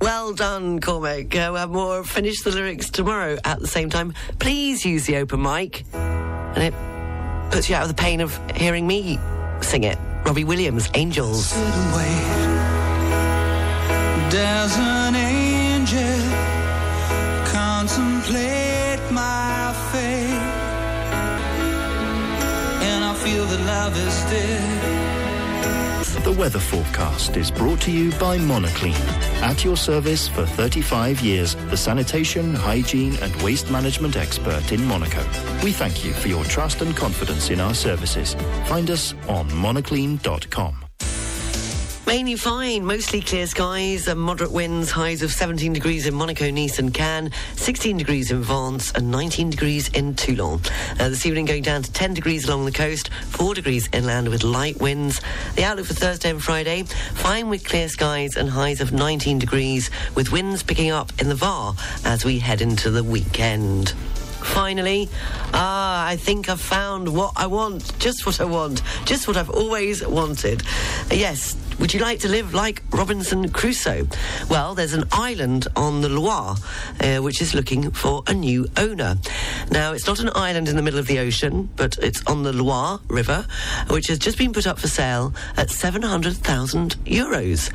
Well 0.00 0.34
done, 0.34 0.80
Cormac. 0.80 1.34
Uh, 1.34 1.48
we'll 1.50 1.60
have 1.60 1.70
more. 1.70 2.04
Finish 2.04 2.42
the 2.42 2.50
lyrics 2.50 2.90
tomorrow 2.90 3.38
at 3.44 3.60
the 3.60 3.66
same 3.66 3.88
time. 3.88 4.12
Please 4.38 4.84
use 4.84 5.06
the 5.06 5.16
open 5.16 5.40
mic. 5.40 5.84
And 5.92 6.62
it 6.62 6.74
puts 7.50 7.68
you 7.70 7.76
out 7.76 7.82
of 7.82 7.88
the 7.88 7.94
pain 7.94 8.20
of 8.20 8.38
hearing 8.56 8.86
me 8.86 9.18
sing 9.64 9.84
it. 9.84 9.98
Robbie 10.24 10.44
Williams, 10.44 10.88
Angels. 10.94 11.52
Does 14.30 14.78
an 14.78 15.14
angel 15.14 16.20
contemplate 17.46 19.00
my 19.10 19.74
fate? 19.92 20.42
And 22.88 23.04
I 23.04 23.14
feel 23.14 23.44
that 23.46 23.60
love 23.66 23.96
is 23.96 24.16
dead. 24.30 25.03
The 26.24 26.32
weather 26.32 26.58
forecast 26.58 27.36
is 27.36 27.50
brought 27.50 27.82
to 27.82 27.90
you 27.90 28.10
by 28.12 28.38
Monoclean. 28.38 28.94
At 29.42 29.62
your 29.62 29.76
service 29.76 30.26
for 30.26 30.46
35 30.46 31.20
years, 31.20 31.54
the 31.68 31.76
sanitation, 31.76 32.54
hygiene 32.54 33.16
and 33.16 33.42
waste 33.42 33.70
management 33.70 34.16
expert 34.16 34.72
in 34.72 34.82
Monaco. 34.86 35.22
We 35.62 35.72
thank 35.72 36.02
you 36.02 36.14
for 36.14 36.28
your 36.28 36.44
trust 36.44 36.80
and 36.80 36.96
confidence 36.96 37.50
in 37.50 37.60
our 37.60 37.74
services. 37.74 38.36
Find 38.66 38.90
us 38.90 39.12
on 39.28 39.50
monoclean.com. 39.50 40.83
Mainly 42.06 42.36
fine, 42.36 42.84
mostly 42.84 43.22
clear 43.22 43.46
skies 43.46 44.08
and 44.08 44.20
moderate 44.20 44.52
winds, 44.52 44.90
highs 44.90 45.22
of 45.22 45.32
17 45.32 45.72
degrees 45.72 46.06
in 46.06 46.14
Monaco, 46.14 46.50
Nice 46.50 46.78
and 46.78 46.92
Cannes, 46.92 47.30
16 47.56 47.96
degrees 47.96 48.30
in 48.30 48.42
Vence 48.42 48.92
and 48.92 49.10
19 49.10 49.48
degrees 49.48 49.88
in 49.88 50.14
Toulon. 50.14 50.60
Uh, 51.00 51.08
this 51.08 51.24
evening 51.24 51.46
going 51.46 51.62
down 51.62 51.82
to 51.82 51.90
10 51.92 52.12
degrees 52.12 52.46
along 52.46 52.66
the 52.66 52.72
coast, 52.72 53.08
4 53.30 53.54
degrees 53.54 53.88
inland 53.92 54.28
with 54.28 54.44
light 54.44 54.78
winds. 54.80 55.22
The 55.56 55.64
outlook 55.64 55.86
for 55.86 55.94
Thursday 55.94 56.28
and 56.28 56.42
Friday, 56.42 56.82
fine 57.14 57.48
with 57.48 57.64
clear 57.64 57.88
skies 57.88 58.36
and 58.36 58.50
highs 58.50 58.82
of 58.82 58.92
19 58.92 59.38
degrees 59.38 59.90
with 60.14 60.30
winds 60.30 60.62
picking 60.62 60.90
up 60.90 61.10
in 61.20 61.30
the 61.30 61.34
VAR 61.34 61.74
as 62.04 62.22
we 62.22 62.38
head 62.38 62.60
into 62.60 62.90
the 62.90 63.02
weekend. 63.02 63.94
Finally, 64.44 65.08
ah, 65.54 66.06
I 66.06 66.16
think 66.16 66.50
I've 66.50 66.60
found 66.60 67.08
what 67.08 67.32
I 67.34 67.46
want, 67.46 67.98
just 67.98 68.26
what 68.26 68.40
I 68.42 68.44
want, 68.44 68.82
just 69.06 69.26
what 69.26 69.38
I've 69.38 69.48
always 69.48 70.06
wanted. 70.06 70.62
Yes, 71.10 71.56
would 71.78 71.92
you 71.92 72.00
like 72.00 72.20
to 72.20 72.28
live 72.28 72.54
like 72.54 72.82
Robinson 72.90 73.48
Crusoe? 73.48 74.06
Well, 74.48 74.74
there's 74.74 74.94
an 74.94 75.04
island 75.12 75.66
on 75.76 76.00
the 76.00 76.08
Loire 76.08 76.56
uh, 77.00 77.18
which 77.18 77.40
is 77.42 77.54
looking 77.54 77.90
for 77.90 78.22
a 78.26 78.34
new 78.34 78.68
owner. 78.76 79.16
Now, 79.70 79.92
it's 79.92 80.06
not 80.06 80.20
an 80.20 80.30
island 80.34 80.68
in 80.68 80.76
the 80.76 80.82
middle 80.82 80.98
of 80.98 81.06
the 81.06 81.18
ocean, 81.18 81.68
but 81.76 81.98
it's 81.98 82.24
on 82.26 82.42
the 82.42 82.52
Loire 82.52 83.00
River, 83.08 83.46
which 83.90 84.06
has 84.08 84.18
just 84.18 84.38
been 84.38 84.52
put 84.52 84.66
up 84.66 84.78
for 84.78 84.88
sale 84.88 85.34
at 85.56 85.70
700,000 85.70 86.96
euros. 87.04 87.72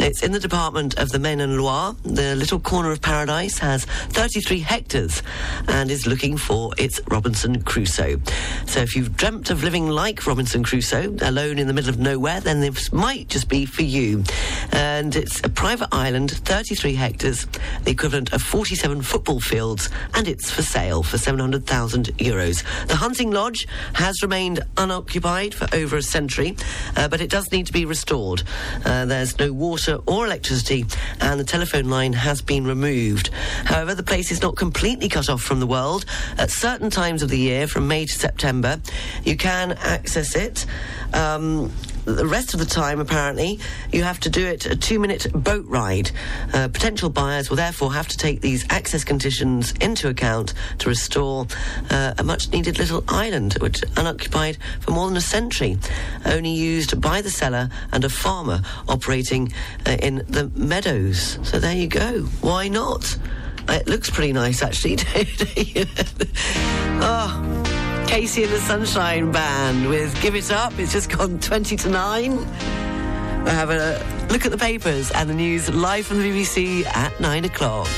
It's 0.00 0.22
in 0.22 0.32
the 0.32 0.40
department 0.40 0.98
of 0.98 1.10
the 1.10 1.18
Maine 1.18 1.40
and 1.40 1.56
Loire. 1.56 1.94
The 2.04 2.34
little 2.34 2.60
corner 2.60 2.90
of 2.90 3.00
paradise 3.00 3.58
has 3.58 3.84
33 3.84 4.60
hectares 4.60 5.22
and 5.68 5.90
is 5.90 6.06
looking 6.06 6.36
for 6.36 6.72
its 6.78 7.00
Robinson 7.08 7.62
Crusoe. 7.62 8.20
So 8.66 8.80
if 8.80 8.96
you've 8.96 9.16
dreamt 9.16 9.50
of 9.50 9.62
living 9.62 9.88
like 9.88 10.26
Robinson 10.26 10.62
Crusoe, 10.62 11.16
alone 11.22 11.58
in 11.58 11.66
the 11.66 11.72
middle 11.72 11.90
of 11.90 11.98
nowhere, 11.98 12.40
then 12.40 12.60
this 12.60 12.92
might 12.92 13.28
just 13.36 13.50
be 13.50 13.66
for 13.66 13.82
you. 13.82 14.24
And 14.72 15.14
it's 15.14 15.44
a 15.44 15.50
private 15.50 15.88
island, 15.92 16.30
33 16.30 16.94
hectares, 16.94 17.46
the 17.84 17.90
equivalent 17.90 18.32
of 18.32 18.40
47 18.40 19.02
football 19.02 19.40
fields, 19.40 19.90
and 20.14 20.26
it's 20.26 20.50
for 20.50 20.62
sale 20.62 21.02
for 21.02 21.18
700,000 21.18 22.06
euros. 22.16 22.64
The 22.86 22.96
hunting 22.96 23.30
lodge 23.30 23.68
has 23.92 24.22
remained 24.22 24.60
unoccupied 24.78 25.52
for 25.52 25.68
over 25.76 25.98
a 25.98 26.02
century, 26.02 26.56
uh, 26.96 27.08
but 27.08 27.20
it 27.20 27.28
does 27.28 27.52
need 27.52 27.66
to 27.66 27.74
be 27.74 27.84
restored. 27.84 28.42
Uh, 28.86 29.04
there's 29.04 29.38
no 29.38 29.52
water 29.52 29.98
or 30.06 30.24
electricity, 30.24 30.86
and 31.20 31.38
the 31.38 31.44
telephone 31.44 31.90
line 31.90 32.14
has 32.14 32.40
been 32.40 32.66
removed. 32.66 33.28
However, 33.66 33.94
the 33.94 34.02
place 34.02 34.30
is 34.30 34.40
not 34.40 34.56
completely 34.56 35.10
cut 35.10 35.28
off 35.28 35.42
from 35.42 35.60
the 35.60 35.66
world. 35.66 36.06
At 36.38 36.50
certain 36.50 36.88
times 36.88 37.22
of 37.22 37.28
the 37.28 37.38
year, 37.38 37.66
from 37.66 37.86
May 37.86 38.06
to 38.06 38.14
September, 38.14 38.80
you 39.24 39.36
can 39.36 39.72
access 39.72 40.34
it. 40.34 40.64
Um, 41.12 41.70
the 42.06 42.26
rest 42.26 42.54
of 42.54 42.60
the 42.60 42.66
time, 42.66 43.00
apparently, 43.00 43.58
you 43.92 44.02
have 44.04 44.20
to 44.20 44.30
do 44.30 44.46
it 44.46 44.64
a 44.64 44.76
two 44.76 44.98
minute 44.98 45.26
boat 45.34 45.66
ride. 45.66 46.10
Uh, 46.54 46.68
potential 46.68 47.10
buyers 47.10 47.50
will 47.50 47.56
therefore 47.56 47.92
have 47.92 48.08
to 48.08 48.16
take 48.16 48.40
these 48.40 48.64
access 48.70 49.04
conditions 49.04 49.72
into 49.80 50.08
account 50.08 50.54
to 50.78 50.88
restore 50.88 51.46
uh, 51.90 52.14
a 52.16 52.22
much 52.22 52.50
needed 52.52 52.78
little 52.78 53.04
island, 53.08 53.54
which 53.60 53.82
unoccupied 53.96 54.56
for 54.80 54.92
more 54.92 55.08
than 55.08 55.16
a 55.16 55.20
century, 55.20 55.76
only 56.24 56.50
used 56.50 57.00
by 57.00 57.20
the 57.20 57.30
seller 57.30 57.68
and 57.92 58.04
a 58.04 58.08
farmer 58.08 58.62
operating 58.88 59.52
uh, 59.84 59.96
in 60.00 60.24
the 60.28 60.50
meadows. 60.54 61.38
So 61.42 61.58
there 61.58 61.76
you 61.76 61.88
go. 61.88 62.22
Why 62.40 62.68
not? 62.68 63.18
It 63.68 63.88
looks 63.88 64.10
pretty 64.10 64.32
nice, 64.32 64.62
actually. 64.62 64.96
oh. 67.02 67.72
KC 68.06 68.44
and 68.44 68.52
the 68.52 68.60
Sunshine 68.60 69.30
Band 69.32 69.88
with 69.88 70.20
Give 70.22 70.34
It 70.34 70.50
Up. 70.50 70.72
It's 70.78 70.92
just 70.92 71.10
gone 71.10 71.38
20 71.40 71.76
to 71.76 71.88
9. 71.90 72.36
We'll 72.36 72.46
have 73.54 73.70
a 73.70 73.98
look 74.30 74.44
at 74.46 74.52
the 74.52 74.58
papers 74.58 75.10
and 75.10 75.28
the 75.28 75.34
news 75.34 75.68
live 75.72 76.06
from 76.06 76.18
the 76.18 76.30
BBC 76.30 76.84
at 76.86 77.18
9 77.20 77.44
o'clock. 77.44 77.88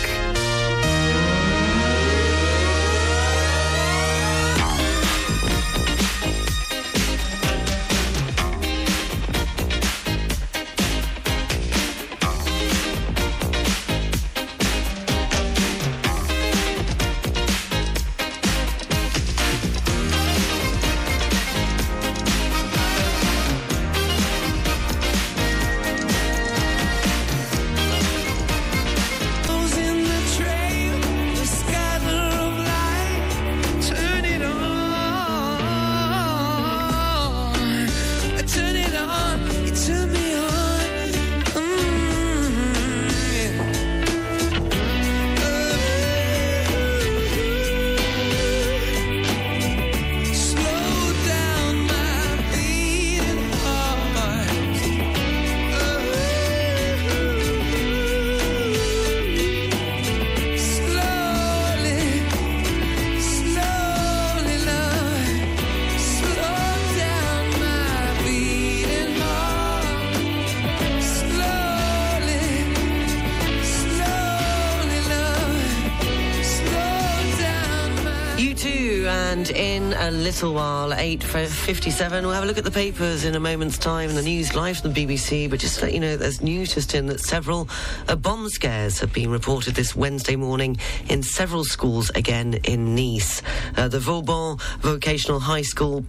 Little 80.43 80.55
while, 80.55 80.91
8.57, 80.91 82.23
we'll 82.23 82.31
have 82.31 82.45
a 82.45 82.47
look 82.47 82.59
at 82.59 82.63
the 82.63 82.71
papers 82.71 83.25
in 83.25 83.35
a 83.35 83.41
moment's 83.41 83.77
time, 83.77 84.15
the 84.15 84.23
news 84.23 84.55
live 84.55 84.79
from 84.79 84.93
the 84.93 85.05
BBC, 85.05 85.51
but 85.51 85.59
just 85.59 85.81
to 85.81 85.87
let 85.87 85.93
you 85.93 85.99
know, 85.99 86.17
there's 86.17 86.41
news 86.41 86.75
just 86.75 86.95
in 86.95 87.07
that 87.07 87.19
several 87.19 87.69
uh, 88.07 88.15
bomb 88.15 88.49
scares 88.49 89.01
have 89.01 89.13
been 89.13 89.31
reported 89.31 89.75
this 89.75 89.97
Wednesday 89.97 90.37
morning 90.37 90.77
in 91.09 91.25
several 91.25 91.65
schools 91.65 92.11
again 92.11 92.55
in 92.63 92.95
Nice. 92.95 93.43
Uh, 93.77 93.89
the 93.89 93.99
Vauban 93.99 94.59
Vocational 94.79 95.41
High 95.41 95.63
School, 95.63 96.05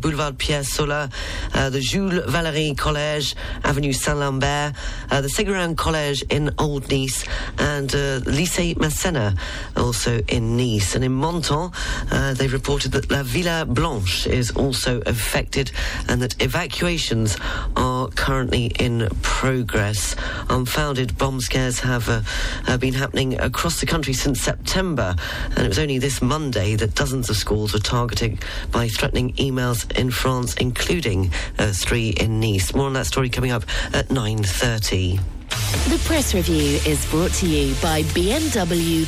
Boulevard 0.00 0.38
Pierre 0.38 0.64
Sola, 0.64 1.08
uh, 1.54 1.70
the 1.70 1.80
Jules 1.80 2.24
Valery 2.26 2.74
College, 2.76 3.34
Avenue 3.64 3.92
Saint-Lambert, 3.92 4.74
the 5.08 5.28
Ségurane 5.28 5.76
College 5.76 6.22
in 6.30 6.50
Old 6.58 6.90
Nice, 6.90 7.24
and 7.58 7.94
uh, 7.94 8.20
Lycée 8.20 8.74
Masséna, 8.76 9.36
also 9.76 10.20
in 10.28 10.56
Nice. 10.56 10.94
And 10.94 11.04
in 11.04 11.18
Menton, 11.18 11.70
uh, 12.10 12.34
they've 12.34 12.52
reported 12.52 12.92
that 12.92 13.10
La 13.10 13.22
Villa 13.22 13.64
Blanche 13.66 14.26
is 14.26 14.50
also 14.52 15.00
affected 15.06 15.70
and 16.08 16.20
that 16.22 16.40
evacuations 16.42 17.36
are 17.76 17.91
currently 18.10 18.66
in 18.78 19.08
progress. 19.22 20.16
Unfounded 20.48 21.16
bomb 21.18 21.40
scares 21.40 21.80
have 21.80 22.08
uh, 22.08 22.22
uh, 22.66 22.76
been 22.76 22.94
happening 22.94 23.38
across 23.40 23.80
the 23.80 23.86
country 23.86 24.12
since 24.12 24.40
September, 24.40 25.14
and 25.50 25.58
it 25.60 25.68
was 25.68 25.78
only 25.78 25.98
this 25.98 26.22
Monday 26.22 26.76
that 26.76 26.94
dozens 26.94 27.30
of 27.30 27.36
schools 27.36 27.72
were 27.72 27.78
targeted 27.78 28.42
by 28.70 28.88
threatening 28.88 29.32
emails 29.34 29.90
in 29.98 30.10
France, 30.10 30.54
including 30.54 31.32
uh, 31.58 31.72
three 31.72 32.10
in 32.10 32.40
Nice. 32.40 32.74
More 32.74 32.86
on 32.86 32.94
that 32.94 33.06
story 33.06 33.28
coming 33.28 33.52
up 33.52 33.64
at 33.92 34.08
9.30. 34.08 35.20
The 35.88 35.98
press 36.04 36.34
review 36.34 36.80
is 36.86 37.04
brought 37.10 37.32
to 37.34 37.46
you 37.46 37.74
by 37.82 38.02
BMW. 38.04 39.06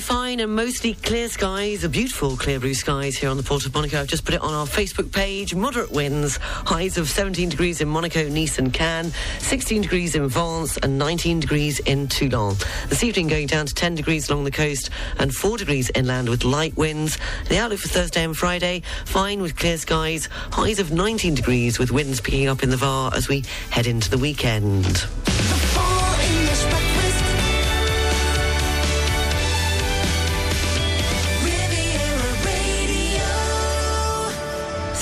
Fine 0.00 0.40
and 0.40 0.54
mostly 0.54 0.94
clear 0.94 1.28
skies, 1.28 1.84
a 1.84 1.88
beautiful 1.88 2.36
clear 2.36 2.58
blue 2.58 2.72
skies 2.72 3.16
here 3.18 3.28
on 3.28 3.36
the 3.36 3.42
Port 3.42 3.66
of 3.66 3.74
Monaco. 3.74 4.00
I've 4.00 4.06
just 4.06 4.24
put 4.24 4.34
it 4.34 4.40
on 4.40 4.54
our 4.54 4.64
Facebook 4.64 5.12
page. 5.12 5.54
Moderate 5.54 5.90
winds, 5.90 6.38
highs 6.40 6.96
of 6.96 7.08
17 7.08 7.50
degrees 7.50 7.80
in 7.80 7.88
Monaco, 7.88 8.26
Nice 8.28 8.58
and 8.58 8.72
Cannes, 8.72 9.12
16 9.40 9.82
degrees 9.82 10.14
in 10.14 10.28
Vence 10.28 10.78
and 10.78 10.98
19 10.98 11.40
degrees 11.40 11.80
in 11.80 12.06
Toulon. 12.06 12.56
This 12.88 13.04
evening 13.04 13.28
going 13.28 13.48
down 13.48 13.66
to 13.66 13.74
10 13.74 13.96
degrees 13.96 14.30
along 14.30 14.44
the 14.44 14.50
coast 14.50 14.88
and 15.18 15.34
4 15.34 15.58
degrees 15.58 15.90
inland 15.94 16.28
with 16.28 16.44
light 16.44 16.76
winds. 16.76 17.18
The 17.48 17.58
outlook 17.58 17.80
for 17.80 17.88
Thursday 17.88 18.24
and 18.24 18.36
Friday, 18.36 18.82
fine 19.04 19.42
with 19.42 19.56
clear 19.56 19.76
skies, 19.76 20.28
highs 20.52 20.78
of 20.78 20.90
19 20.90 21.34
degrees 21.34 21.78
with 21.78 21.90
winds 21.90 22.20
picking 22.20 22.48
up 22.48 22.62
in 22.62 22.70
the 22.70 22.76
VAR 22.76 23.12
as 23.14 23.28
we 23.28 23.44
head 23.70 23.86
into 23.86 24.08
the 24.08 24.18
weekend. 24.18 25.06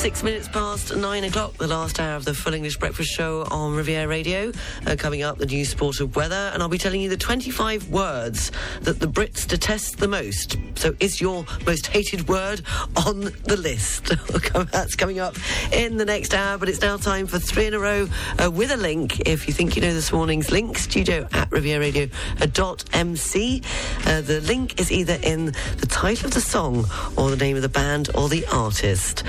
Six 0.07 0.23
minutes 0.23 0.47
past 0.47 0.95
nine 0.95 1.25
o'clock, 1.25 1.55
the 1.55 1.67
last 1.67 1.99
hour 1.99 2.15
of 2.15 2.25
the 2.25 2.33
Full 2.33 2.55
English 2.55 2.77
Breakfast 2.77 3.11
Show 3.11 3.45
on 3.51 3.75
Riviera 3.75 4.07
Radio. 4.07 4.53
Uh, 4.87 4.95
coming 4.97 5.25
up, 5.25 5.39
the 5.39 5.47
new 5.47 5.65
sport, 5.65 5.99
of 5.99 6.15
weather, 6.15 6.53
and 6.55 6.63
I'll 6.63 6.69
be 6.69 6.79
telling 6.79 7.01
you 7.01 7.09
the 7.09 7.17
25 7.17 7.91
words 7.91 8.53
that 8.83 9.01
the 9.01 9.09
Brits 9.09 9.49
detest 9.49 9.99
the 9.99 10.07
most. 10.07 10.59
So, 10.77 10.95
is 11.01 11.21
your 11.21 11.45
most 11.67 11.89
hated 11.89 12.29
word 12.29 12.63
on 12.95 13.33
the 13.47 13.57
list? 13.57 14.15
That's 14.71 14.95
coming 14.95 15.19
up 15.19 15.35
in 15.73 15.97
the 15.97 16.05
next 16.05 16.35
hour, 16.35 16.57
but 16.57 16.69
it's 16.69 16.83
now 16.83 16.99
time 16.99 17.27
for 17.27 17.41
three 17.41 17.67
in 17.67 17.75
a 17.75 17.81
row 17.81 18.07
uh, 18.39 18.49
with 18.49 18.71
a 18.71 18.77
link. 18.77 19.27
If 19.27 19.49
you 19.49 19.55
think 19.55 19.75
you 19.75 19.83
know 19.83 19.93
this 19.93 20.13
morning's 20.13 20.53
link, 20.53 20.79
studio 20.79 21.27
at 21.33 21.51
rivieraradio.mc. 21.51 23.63
Uh, 24.07 24.21
the 24.21 24.41
link 24.43 24.81
is 24.81 24.93
either 24.93 25.19
in 25.25 25.47
the 25.47 25.87
title 25.89 26.27
of 26.27 26.35
the 26.35 26.41
song 26.41 26.85
or 27.17 27.31
the 27.31 27.37
name 27.37 27.57
of 27.57 27.63
the 27.63 27.69
band 27.69 28.09
or 28.15 28.29
the 28.29 28.47
artist. 28.53 29.25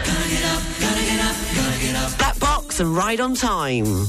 And 2.80 2.96
ride 2.96 3.20
on 3.20 3.34
time. 3.34 4.08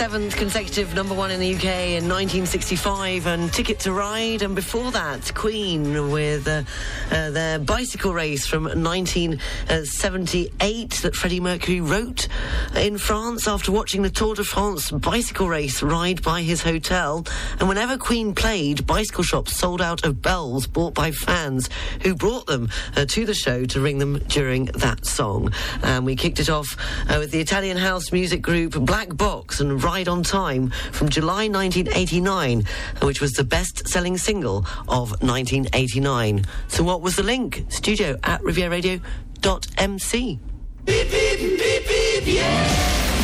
Seventh 0.00 0.34
consecutive 0.34 0.94
number 0.94 1.14
one 1.14 1.30
in 1.30 1.38
the 1.38 1.54
UK 1.54 1.64
in 1.64 2.08
1965 2.08 3.26
and 3.26 3.52
Ticket 3.52 3.80
to 3.80 3.92
Ride. 3.92 4.40
And 4.40 4.54
before 4.54 4.90
that, 4.92 5.30
Queen 5.34 6.10
with 6.10 6.48
uh, 6.48 6.62
uh, 7.10 7.30
their 7.30 7.58
bicycle 7.58 8.14
race 8.14 8.46
from 8.46 8.64
1978 8.64 10.90
that 11.02 11.14
Freddie 11.14 11.40
Mercury 11.40 11.80
wrote 11.80 12.28
in 12.76 12.98
France 12.98 13.48
after 13.48 13.72
watching 13.72 14.02
the 14.02 14.10
Tour 14.10 14.34
de 14.34 14.44
France 14.44 14.90
bicycle 14.90 15.48
race 15.48 15.82
ride 15.82 16.22
by 16.22 16.42
his 16.42 16.62
hotel. 16.62 17.26
And 17.58 17.68
whenever 17.68 17.96
Queen 17.96 18.34
played, 18.34 18.86
bicycle 18.86 19.24
shops 19.24 19.56
sold 19.56 19.82
out 19.82 20.04
of 20.04 20.22
bells 20.22 20.66
bought 20.66 20.94
by 20.94 21.10
fans 21.10 21.68
who 22.02 22.14
brought 22.14 22.46
them 22.46 22.68
uh, 22.96 23.04
to 23.06 23.26
the 23.26 23.34
show 23.34 23.64
to 23.64 23.80
ring 23.80 23.98
them 23.98 24.18
during 24.28 24.66
that 24.66 25.04
song. 25.04 25.52
And 25.82 26.06
we 26.06 26.16
kicked 26.16 26.40
it 26.40 26.50
off 26.50 26.76
uh, 27.08 27.16
with 27.18 27.30
the 27.30 27.40
Italian 27.40 27.76
house 27.76 28.12
music 28.12 28.42
group 28.42 28.74
Black 28.74 29.16
Box 29.16 29.60
and 29.60 29.82
Ride 29.82 30.08
on 30.08 30.22
Time 30.22 30.70
from 30.92 31.08
July 31.08 31.48
1989, 31.48 32.64
which 33.02 33.20
was 33.20 33.32
the 33.32 33.44
best 33.44 33.88
selling 33.88 34.16
single 34.16 34.58
of 34.88 35.10
1989. 35.22 36.44
So, 36.68 36.84
what 36.84 36.99
was 37.00 37.16
the 37.16 37.22
link? 37.22 37.64
Studio 37.68 38.18
at 38.22 38.40
rivieraradio.mc. 38.42 40.38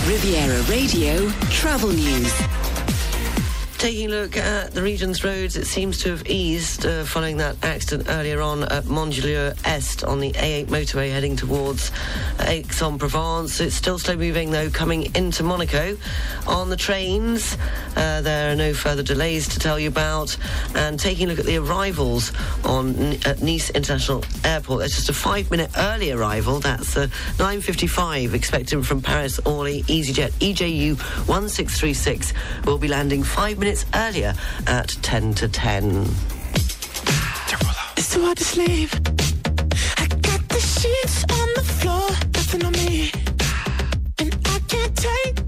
Riviera 0.07 0.63
Radio 0.63 1.29
Travel 1.51 1.91
News. 1.91 2.66
Taking 3.79 4.07
a 4.07 4.23
look 4.23 4.39
at 4.39 4.73
the 4.73 4.83
region's 4.83 5.23
roads, 5.23 5.55
it 5.55 5.67
seems 5.67 5.99
to 6.03 6.09
have 6.09 6.27
eased 6.27 6.87
uh, 6.87 7.05
following 7.05 7.37
that 7.37 7.63
accident 7.63 8.09
earlier 8.09 8.41
on 8.41 8.65
at 8.65 8.85
Mandelieu 8.85 9.55
Est 9.67 10.03
on 10.03 10.19
the 10.19 10.33
A8 10.33 10.67
motorway 10.67 11.11
heading 11.11 11.37
towards 11.37 11.93
Aix-en-Provence. 12.41 13.61
It's 13.61 13.75
still 13.75 13.99
slow 13.99 14.17
moving 14.17 14.51
though 14.51 14.71
coming 14.71 15.15
into 15.15 15.43
Monaco. 15.43 15.99
On 16.47 16.71
the 16.71 16.77
trains, 16.77 17.59
uh, 17.97 18.23
there 18.23 18.51
are 18.51 18.57
no 18.57 18.73
further 18.73 19.03
delays 19.03 19.47
to 19.49 19.59
tell 19.59 19.79
you 19.79 19.89
about. 19.89 20.35
And 20.75 20.99
taking 20.99 21.27
a 21.27 21.31
look 21.31 21.39
at 21.39 21.45
the 21.45 21.59
arrivals 21.59 22.33
on 22.65 22.97
at 23.27 23.43
Nice 23.43 23.69
International 23.71 24.25
Airport, 24.43 24.81
there's 24.81 24.97
just 24.97 25.11
a 25.11 25.15
five-minute 25.15 25.71
early 25.77 26.13
arrival. 26.13 26.61
That's 26.61 26.97
uh, 26.97 27.09
9:55 27.37 28.33
expected 28.33 28.87
from 28.87 29.03
Paris 29.03 29.39
Orly 29.41 29.83
EasyJet 29.83 30.31
EJU 30.41 30.97
1636 31.29 32.33
will 32.65 32.79
be 32.79 32.89
landing 32.89 33.23
five 33.23 33.59
minutes 33.59 33.66
earlier 33.95 34.33
at 34.69 34.89
10 35.03 35.35
to 35.35 35.49
10. 35.49 36.07
It's 37.97 38.13
too 38.13 38.23
hard 38.23 38.39
to 38.39 38.45
sleep. 38.45 38.91
I 39.97 40.07
got 40.07 40.49
the 40.49 40.61
sheets 40.61 41.25
on 41.25 41.49
the 41.57 41.65
floor, 41.65 42.09
nothing 42.33 42.65
on 42.65 42.73
me. 42.73 43.11
And 44.19 44.39
I 44.45 44.61
can't 44.69 44.97
take 44.97 45.46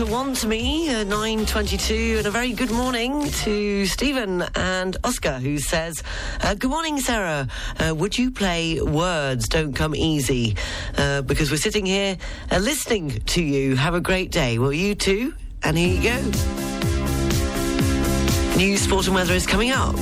and 0.00 0.10
Want 0.10 0.36
to 0.36 0.46
Me, 0.46 0.88
uh, 0.88 1.04
9.22, 1.04 2.18
and 2.18 2.26
a 2.26 2.30
very 2.30 2.52
good 2.52 2.70
morning 2.70 3.28
to 3.30 3.86
Stephen 3.86 4.42
and 4.54 4.96
Oscar, 5.04 5.34
who 5.34 5.58
says, 5.58 6.02
uh, 6.42 6.54
Good 6.54 6.70
morning, 6.70 7.00
Sarah. 7.00 7.48
Uh, 7.78 7.94
would 7.94 8.16
you 8.16 8.30
play 8.30 8.80
Words 8.80 9.48
Don't 9.48 9.72
Come 9.72 9.94
Easy? 9.94 10.56
Uh, 10.96 11.22
because 11.22 11.50
we're 11.50 11.56
sitting 11.56 11.86
here 11.86 12.16
uh, 12.50 12.58
listening 12.58 13.10
to 13.10 13.42
you. 13.42 13.76
Have 13.76 13.94
a 13.94 14.00
great 14.00 14.30
day. 14.30 14.58
Well, 14.58 14.72
you 14.72 14.94
too. 14.94 15.34
And 15.62 15.76
here 15.76 15.94
you 15.94 16.02
go. 16.02 16.22
News, 18.56 18.82
sport 18.82 19.06
and 19.06 19.14
weather 19.14 19.34
is 19.34 19.46
coming 19.46 19.70
up. 19.72 19.96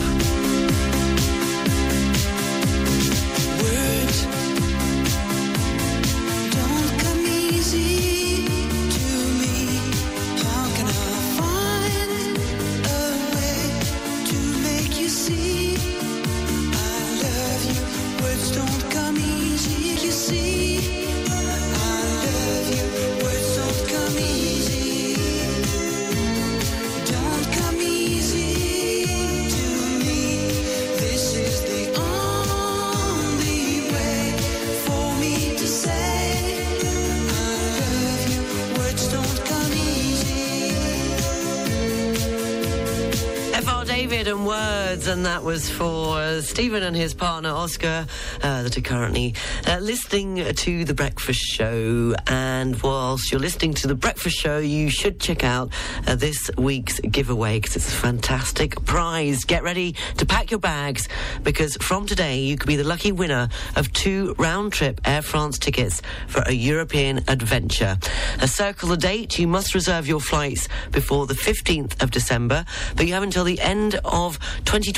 And 45.07 45.26
that 45.26 45.44
was 45.44 45.70
for 45.70 46.16
uh, 46.16 46.40
Stephen 46.40 46.82
and 46.82 46.96
his 46.96 47.14
partner 47.14 47.51
Oscar 47.51 48.07
uh, 48.42 48.62
that 48.62 48.76
are 48.76 48.80
currently 48.80 49.34
uh, 49.66 49.78
listening 49.78 50.55
to 50.55 50.84
The 50.84 50.94
Breakfast 50.94 51.40
Show. 51.40 52.14
And 52.26 52.80
whilst 52.82 53.30
you're 53.30 53.40
listening 53.40 53.74
to 53.74 53.86
The 53.86 53.94
Breakfast 53.94 54.36
Show, 54.36 54.59
you 54.59 54.88
should 54.90 55.20
check 55.20 55.44
out 55.44 55.70
uh, 56.07 56.14
this 56.16 56.51
week's 56.57 57.01
giveaway 57.01 57.61
because 57.61 57.76
it's 57.76 57.92
a 57.92 57.96
fantastic 57.96 58.82
prize. 58.86 59.44
Get 59.44 59.62
ready 59.62 59.94
to 60.16 60.26
pack 60.26 60.51
your 60.51 60.61
bags 60.61 61.09
because 61.42 61.76
from 61.80 62.07
today 62.07 62.40
you 62.40 62.57
could 62.57 62.68
be 62.68 62.76
the 62.76 62.84
lucky 62.84 63.12
winner 63.12 63.49
of 63.76 63.92
two 63.92 64.34
round 64.38 64.72
trip 64.72 65.01
Air 65.05 65.22
France 65.22 65.59
tickets 65.59 66.03
for 66.26 66.42
a 66.46 66.53
European 66.53 67.18
adventure. 67.28 67.99
A 68.40 68.49
circle 68.49 68.88
the 68.88 68.96
date. 68.96 69.38
You 69.38 69.46
must 69.49 69.74
reserve 69.74 70.09
your 70.09 70.20
flights 70.20 70.68
before 70.90 71.26
the 71.26 71.34
15th 71.34 72.03
of 72.03 72.11
December, 72.11 72.64
but 72.96 73.07
you 73.07 73.12
have 73.12 73.22
until 73.22 73.44
the 73.44 73.61
end 73.61 74.01
of 74.05 74.38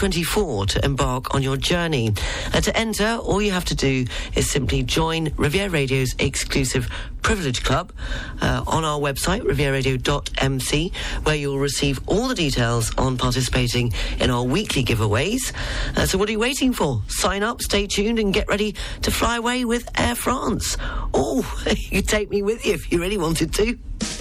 2024 0.01 0.65
to 0.65 0.83
embark 0.83 1.35
on 1.35 1.43
your 1.43 1.59
journey. 1.59 2.11
Uh, 2.55 2.61
to 2.63 2.75
enter, 2.75 3.19
all 3.23 3.43
you 3.43 3.51
have 3.51 3.67
to 3.67 3.75
do 3.75 4.07
is 4.35 4.51
simply 4.51 4.83
join 4.83 5.31
Riviera 5.37 5.69
Radio's 5.69 6.15
exclusive 6.19 6.89
Privilege 7.21 7.63
Club 7.63 7.93
uh, 8.41 8.65
on 8.67 8.83
our 8.83 8.99
website, 8.99 9.43
rivieraradio.mc, 9.43 10.93
where 11.25 11.35
you'll 11.35 11.59
receive 11.59 12.01
all 12.07 12.29
the 12.29 12.35
details 12.35 12.91
on 12.97 13.19
participating 13.19 13.93
in 14.19 14.31
our 14.31 14.43
weekly 14.43 14.83
giveaways. 14.83 15.53
Uh, 15.95 16.07
so, 16.07 16.17
what 16.17 16.31
are 16.31 16.33
you 16.33 16.39
waiting 16.39 16.73
for? 16.73 17.03
Sign 17.09 17.43
up, 17.43 17.61
stay 17.61 17.87
tuned, 17.87 18.19
and 18.19 18.33
get 18.33 18.49
ready 18.49 18.75
to 19.03 19.11
fly 19.11 19.37
away 19.37 19.67
with 19.67 19.87
Air 20.01 20.15
France. 20.15 20.79
Oh, 21.13 21.45
you 21.91 22.01
take 22.01 22.31
me 22.31 22.41
with 22.41 22.65
you 22.65 22.73
if 22.73 22.91
you 22.91 23.03
really 23.03 23.19
wanted 23.19 23.53
to. 23.53 23.79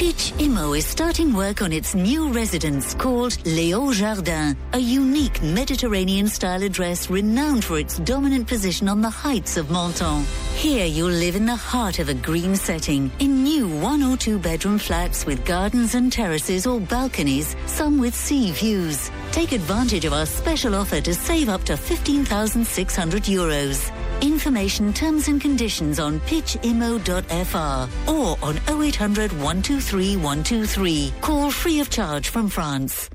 Pitch 0.00 0.32
Immo 0.38 0.72
is 0.72 0.86
starting 0.86 1.34
work 1.34 1.60
on 1.60 1.74
its 1.74 1.94
new 1.94 2.32
residence 2.32 2.94
called 2.94 3.34
Hauts 3.46 3.98
Jardins, 3.98 4.56
a 4.72 4.78
unique 4.78 5.42
Mediterranean-style 5.42 6.62
address 6.62 7.10
renowned 7.10 7.66
for 7.66 7.78
its 7.78 7.98
dominant 7.98 8.48
position 8.48 8.88
on 8.88 9.02
the 9.02 9.10
heights 9.10 9.58
of 9.58 9.70
Menton. 9.70 10.24
Here 10.54 10.86
you'll 10.86 11.10
live 11.10 11.36
in 11.36 11.44
the 11.44 11.54
heart 11.54 11.98
of 11.98 12.08
a 12.08 12.14
green 12.14 12.56
setting, 12.56 13.12
in 13.18 13.44
new 13.44 13.68
one 13.68 14.02
or 14.02 14.16
two 14.16 14.38
bedroom 14.38 14.78
flats 14.78 15.26
with 15.26 15.44
gardens 15.44 15.94
and 15.94 16.10
terraces 16.10 16.66
or 16.66 16.80
balconies, 16.80 17.54
some 17.66 17.98
with 17.98 18.14
sea 18.14 18.52
views. 18.52 19.10
Take 19.32 19.52
advantage 19.52 20.06
of 20.06 20.14
our 20.14 20.24
special 20.24 20.76
offer 20.76 21.02
to 21.02 21.12
save 21.12 21.50
up 21.50 21.64
to 21.64 21.76
15,600 21.76 23.24
euros. 23.24 24.09
Information, 24.22 24.92
terms 24.92 25.28
and 25.28 25.40
conditions 25.40 25.98
on 25.98 26.20
pitchimmo.fr 26.20 28.10
or 28.10 28.36
on 28.42 28.82
0800 28.82 29.32
123 29.32 30.16
123. 30.16 31.12
Call 31.20 31.50
free 31.50 31.80
of 31.80 31.90
charge 31.90 32.28
from 32.28 32.48
France. 32.48 33.08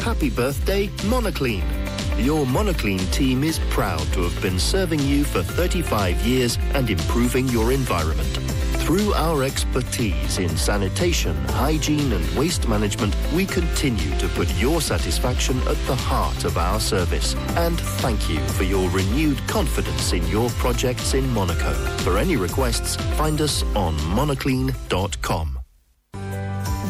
Happy 0.00 0.30
birthday, 0.30 0.86
Monoclean. 1.08 1.64
Your 2.24 2.46
Monoclean 2.46 3.00
team 3.12 3.44
is 3.44 3.58
proud 3.70 4.00
to 4.12 4.22
have 4.22 4.40
been 4.40 4.58
serving 4.58 5.00
you 5.00 5.24
for 5.24 5.42
35 5.42 6.16
years 6.24 6.58
and 6.74 6.88
improving 6.88 7.48
your 7.48 7.72
environment. 7.72 8.45
Through 8.86 9.14
our 9.14 9.42
expertise 9.42 10.38
in 10.38 10.56
sanitation, 10.56 11.34
hygiene, 11.48 12.12
and 12.12 12.38
waste 12.38 12.68
management, 12.68 13.16
we 13.34 13.44
continue 13.44 14.16
to 14.20 14.28
put 14.28 14.48
your 14.58 14.80
satisfaction 14.80 15.58
at 15.62 15.76
the 15.88 15.96
heart 15.96 16.44
of 16.44 16.56
our 16.56 16.78
service. 16.78 17.34
And 17.56 17.80
thank 17.80 18.30
you 18.30 18.38
for 18.50 18.62
your 18.62 18.88
renewed 18.90 19.38
confidence 19.48 20.12
in 20.12 20.24
your 20.28 20.50
projects 20.50 21.14
in 21.14 21.28
Monaco. 21.30 21.74
For 22.04 22.16
any 22.16 22.36
requests, 22.36 22.94
find 23.16 23.40
us 23.40 23.64
on 23.74 23.96
monoclean.com. 24.14 25.58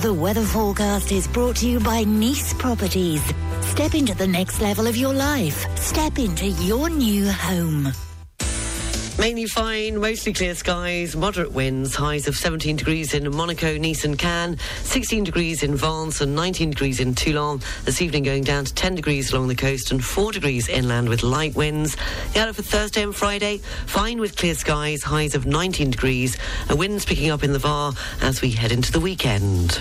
The 0.03 0.13
weather 0.13 0.45
forecast 0.45 1.13
is 1.13 1.27
brought 1.27 1.57
to 1.57 1.67
you 1.67 1.81
by 1.81 2.05
Nice 2.05 2.53
Properties. 2.53 3.23
Step 3.63 3.95
into 3.95 4.15
the 4.15 4.27
next 4.27 4.61
level 4.61 4.87
of 4.87 4.99
your 4.99 5.15
life. 5.15 5.65
Step 5.79 6.19
into 6.19 6.49
your 6.49 6.91
new 6.91 7.31
home. 7.31 7.91
Mainly 9.19 9.47
fine, 9.47 9.99
mostly 9.99 10.35
clear 10.35 10.55
skies, 10.55 11.17
moderate 11.17 11.53
winds, 11.53 11.95
highs 11.95 12.29
of 12.29 12.37
17 12.37 12.77
degrees 12.77 13.15
in 13.15 13.35
Monaco, 13.35 13.79
Nice 13.79 14.05
and 14.05 14.19
Cannes, 14.19 14.59
16 14.83 15.25
degrees 15.25 15.63
in 15.63 15.75
Vence 15.75 16.21
and 16.21 16.35
19 16.37 16.71
degrees 16.71 17.01
in 17.01 17.15
Toulon. 17.15 17.61
This 17.85 18.03
evening 18.03 18.25
going 18.25 18.45
down 18.45 18.67
to 18.67 18.75
10 18.75 18.95
degrees 18.95 19.33
along 19.33 19.49
the 19.49 19.55
coast 19.55 19.91
and 19.91 20.05
4 20.05 20.33
degrees 20.33 20.69
inland 20.69 21.09
with 21.09 21.23
light 21.23 21.57
winds. 21.57 21.97
The 22.35 22.41
outlook 22.41 22.57
for 22.57 22.63
Thursday 22.63 23.03
and 23.03 23.17
Friday, 23.17 23.59
fine 23.87 24.21
with 24.21 24.37
clear 24.37 24.55
skies, 24.55 25.03
highs 25.03 25.35
of 25.35 25.47
19 25.47 25.91
degrees, 25.91 26.37
and 26.69 26.79
winds 26.79 27.07
picking 27.07 27.31
up 27.31 27.43
in 27.43 27.55
the 27.55 27.59
VAR 27.59 27.95
as 28.21 28.43
we 28.43 28.51
head 28.51 28.71
into 28.71 28.93
the 28.93 29.01
weekend. 29.01 29.81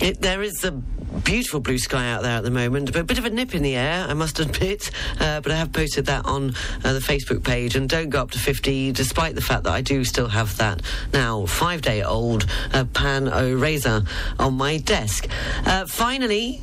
It, 0.00 0.20
there 0.20 0.42
is 0.42 0.64
a 0.64 0.72
beautiful 0.72 1.60
blue 1.60 1.78
sky 1.78 2.10
out 2.10 2.22
there 2.22 2.36
at 2.36 2.42
the 2.42 2.50
moment, 2.50 2.92
but 2.92 3.00
a 3.00 3.04
bit 3.04 3.18
of 3.18 3.24
a 3.24 3.30
nip 3.30 3.54
in 3.54 3.62
the 3.62 3.76
air, 3.76 4.06
I 4.08 4.14
must 4.14 4.40
admit. 4.40 4.90
Uh, 5.20 5.40
but 5.40 5.52
I 5.52 5.56
have 5.56 5.72
posted 5.72 6.06
that 6.06 6.26
on 6.26 6.54
uh, 6.84 6.92
the 6.92 6.98
Facebook 7.00 7.44
page, 7.44 7.76
and 7.76 7.88
don't 7.88 8.10
go 8.10 8.20
up 8.20 8.30
to 8.32 8.38
50, 8.38 8.92
despite 8.92 9.34
the 9.34 9.40
fact 9.40 9.64
that 9.64 9.72
I 9.72 9.80
do 9.80 10.04
still 10.04 10.28
have 10.28 10.56
that 10.58 10.82
now 11.12 11.46
five 11.46 11.82
day 11.82 12.02
old 12.02 12.46
uh, 12.72 12.84
pan 12.92 13.28
o 13.28 13.54
razor 13.54 14.02
on 14.38 14.54
my 14.54 14.78
desk. 14.78 15.28
Uh, 15.64 15.86
finally, 15.86 16.60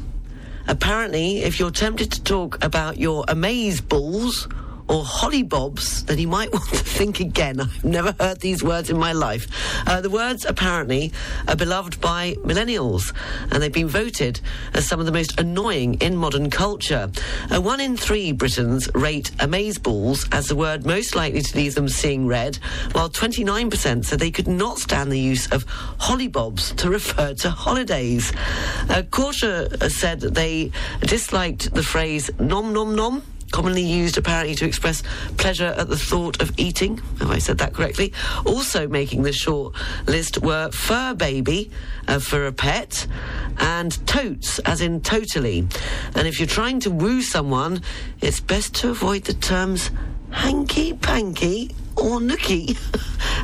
apparently, 0.67 1.39
if 1.39 1.59
you're 1.59 1.71
tempted 1.71 2.11
to 2.11 2.23
talk 2.23 2.63
about 2.63 2.97
your 2.97 3.23
amaze 3.27 3.81
balls, 3.81 4.47
or 4.91 5.03
hollybobs, 5.03 6.05
then 6.05 6.19
you 6.19 6.27
might 6.27 6.51
want 6.53 6.67
to 6.69 6.75
think 6.75 7.21
again. 7.21 7.61
I've 7.61 7.83
never 7.85 8.13
heard 8.19 8.41
these 8.41 8.61
words 8.61 8.89
in 8.89 8.99
my 8.99 9.13
life. 9.13 9.47
Uh, 9.87 10.01
the 10.01 10.09
words 10.09 10.45
apparently 10.45 11.13
are 11.47 11.55
beloved 11.55 12.01
by 12.01 12.33
millennials, 12.43 13.13
and 13.51 13.63
they've 13.63 13.71
been 13.71 13.87
voted 13.87 14.41
as 14.73 14.85
some 14.85 14.99
of 14.99 15.05
the 15.05 15.11
most 15.11 15.39
annoying 15.39 15.95
in 16.01 16.17
modern 16.17 16.49
culture. 16.49 17.09
Uh, 17.49 17.61
one 17.61 17.79
in 17.79 17.95
three 17.95 18.33
Britons 18.33 18.89
rate 18.93 19.31
amazeballs 19.37 20.27
as 20.33 20.47
the 20.47 20.55
word 20.55 20.85
most 20.85 21.15
likely 21.15 21.41
to 21.41 21.55
leave 21.55 21.73
them 21.73 21.87
seeing 21.87 22.27
red, 22.27 22.57
while 22.91 23.09
29% 23.09 24.03
said 24.03 24.19
they 24.19 24.31
could 24.31 24.47
not 24.47 24.77
stand 24.77 25.09
the 25.09 25.19
use 25.19 25.49
of 25.53 25.65
hollybobs 25.99 26.75
to 26.75 26.89
refer 26.89 27.33
to 27.33 27.49
holidays. 27.49 28.33
Uh, 28.89 29.03
Porsche 29.09 29.89
said 29.89 30.19
they 30.19 30.71
disliked 30.99 31.73
the 31.73 31.83
phrase 31.83 32.29
nom 32.39 32.73
nom 32.73 32.93
nom 32.93 33.23
commonly 33.51 33.83
used 33.83 34.17
apparently 34.17 34.55
to 34.55 34.65
express 34.65 35.03
pleasure 35.37 35.73
at 35.77 35.89
the 35.89 35.97
thought 35.97 36.41
of 36.41 36.51
eating. 36.57 36.97
Have 37.19 37.31
I 37.31 37.37
said 37.37 37.57
that 37.59 37.73
correctly? 37.73 38.13
Also 38.45 38.87
making 38.87 39.23
the 39.23 39.33
short 39.33 39.75
list 40.07 40.41
were 40.41 40.71
fur 40.71 41.13
baby 41.13 41.69
uh, 42.07 42.19
for 42.19 42.47
a 42.47 42.51
pet 42.51 43.07
and 43.57 44.05
totes, 44.07 44.59
as 44.59 44.81
in 44.81 45.01
totally. 45.01 45.67
And 46.15 46.27
if 46.27 46.39
you're 46.39 46.47
trying 46.47 46.79
to 46.81 46.91
woo 46.91 47.21
someone, 47.21 47.81
it's 48.21 48.39
best 48.39 48.75
to 48.75 48.89
avoid 48.89 49.25
the 49.25 49.33
terms 49.33 49.91
hanky 50.31 50.93
panky 50.93 51.71
or 51.97 52.19
nookie, 52.19 52.77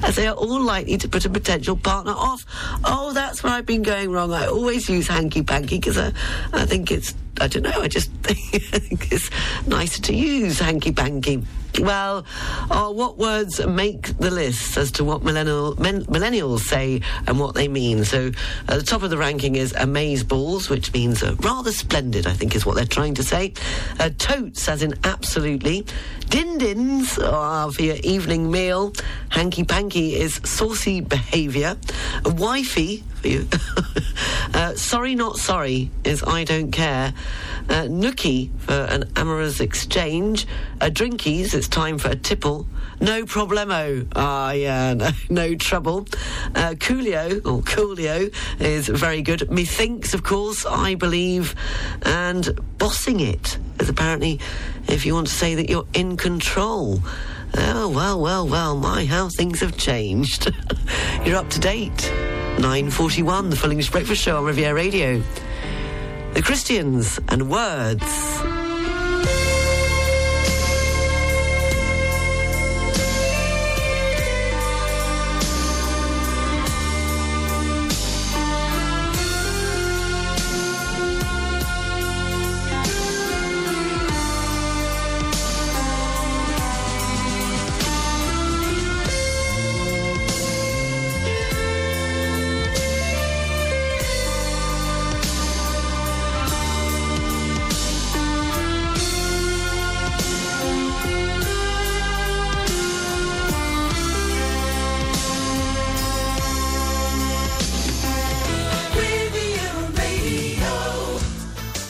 as 0.03 0.15
they 0.15 0.27
are 0.27 0.35
all 0.35 0.61
likely 0.61 0.97
to 0.97 1.07
put 1.07 1.25
a 1.25 1.29
potential 1.29 1.75
partner 1.75 2.13
off. 2.13 2.45
Oh, 2.83 3.11
that's 3.13 3.43
where 3.43 3.53
I've 3.53 3.65
been 3.65 3.83
going 3.83 4.11
wrong. 4.11 4.33
I 4.33 4.47
always 4.47 4.89
use 4.89 5.07
hanky 5.07 5.43
panky 5.43 5.77
because 5.77 5.97
I, 5.97 6.13
I 6.53 6.65
think 6.65 6.91
it's, 6.91 7.13
I 7.39 7.47
don't 7.47 7.63
know, 7.63 7.81
I 7.81 7.87
just 7.87 8.11
think 8.23 9.11
it's 9.11 9.29
nicer 9.67 10.01
to 10.03 10.13
use 10.15 10.59
hanky 10.59 10.91
panky. 10.91 11.43
Well, 11.79 12.25
uh, 12.69 12.91
what 12.91 13.17
words 13.17 13.65
make 13.65 14.17
the 14.17 14.31
list 14.31 14.77
as 14.77 14.91
to 14.93 15.03
what 15.03 15.23
millennial, 15.23 15.75
men, 15.79 16.05
millennials 16.05 16.61
say 16.61 17.01
and 17.27 17.39
what 17.39 17.55
they 17.55 17.67
mean? 17.67 18.03
So, 18.03 18.31
at 18.67 18.79
the 18.79 18.83
top 18.83 19.03
of 19.03 19.09
the 19.09 19.17
ranking 19.17 19.55
is 19.55 19.73
amaze 19.73 20.23
balls, 20.23 20.69
which 20.69 20.91
means 20.93 21.23
uh, 21.23 21.35
rather 21.39 21.71
splendid, 21.71 22.25
I 22.25 22.33
think 22.33 22.55
is 22.55 22.65
what 22.65 22.75
they're 22.75 22.85
trying 22.85 23.15
to 23.15 23.23
say. 23.23 23.53
Uh, 23.99 24.09
totes, 24.17 24.67
as 24.67 24.81
in 24.81 24.95
absolutely. 25.03 25.85
Din 26.29 26.57
dins 26.57 27.17
are 27.19 27.71
for 27.71 27.81
your 27.81 27.95
evening 28.03 28.51
meal. 28.51 28.93
Hanky 29.29 29.63
panky 29.63 30.15
is 30.15 30.41
saucy 30.43 31.01
behaviour. 31.01 31.77
Wifey 32.25 33.03
for 33.15 33.27
you. 33.27 33.47
uh, 34.53 34.75
sorry, 34.75 35.15
not 35.15 35.37
sorry 35.37 35.89
is 36.03 36.23
I 36.23 36.43
don't 36.43 36.71
care. 36.71 37.13
Uh, 37.69 37.83
nookie 37.83 38.49
for 38.59 38.73
an 38.73 39.09
amorous 39.15 39.59
exchange. 39.59 40.47
Uh, 40.79 40.85
drinkies, 40.85 41.53
it's 41.53 41.66
time 41.67 41.97
for 41.97 42.09
a 42.09 42.15
tipple. 42.15 42.67
No 42.99 43.25
problemo. 43.25 44.07
Ah, 44.15 44.51
yeah, 44.51 44.93
no, 44.95 45.09
no 45.29 45.55
trouble. 45.55 46.07
Uh, 46.55 46.73
Coolio, 46.77 47.37
or 47.45 47.61
Coolio, 47.61 48.33
is 48.59 48.87
very 48.87 49.21
good. 49.21 49.49
Methinks, 49.51 50.13
of 50.13 50.23
course, 50.23 50.65
I 50.65 50.95
believe. 50.95 51.55
And 52.03 52.59
bossing 52.77 53.19
it 53.19 53.57
is 53.79 53.89
apparently 53.89 54.39
if 54.87 55.05
you 55.05 55.13
want 55.13 55.27
to 55.27 55.33
say 55.33 55.55
that 55.55 55.69
you're 55.69 55.87
in 55.93 56.17
control. 56.17 56.99
Oh, 57.55 57.89
well, 57.89 58.19
well, 58.19 58.47
well, 58.47 58.75
my, 58.75 59.05
how 59.05 59.29
things 59.29 59.61
have 59.61 59.77
changed. 59.77 60.51
you're 61.25 61.37
up 61.37 61.49
to 61.51 61.59
date. 61.59 62.11
9.41, 62.57 63.51
the 63.51 63.55
Full 63.55 63.71
English 63.71 63.91
Breakfast 63.91 64.21
Show 64.21 64.37
on 64.37 64.45
Riviera 64.45 64.73
Radio. 64.73 65.21
The 66.33 66.41
Christians 66.41 67.19
and 67.29 67.49
Words. 67.49 68.66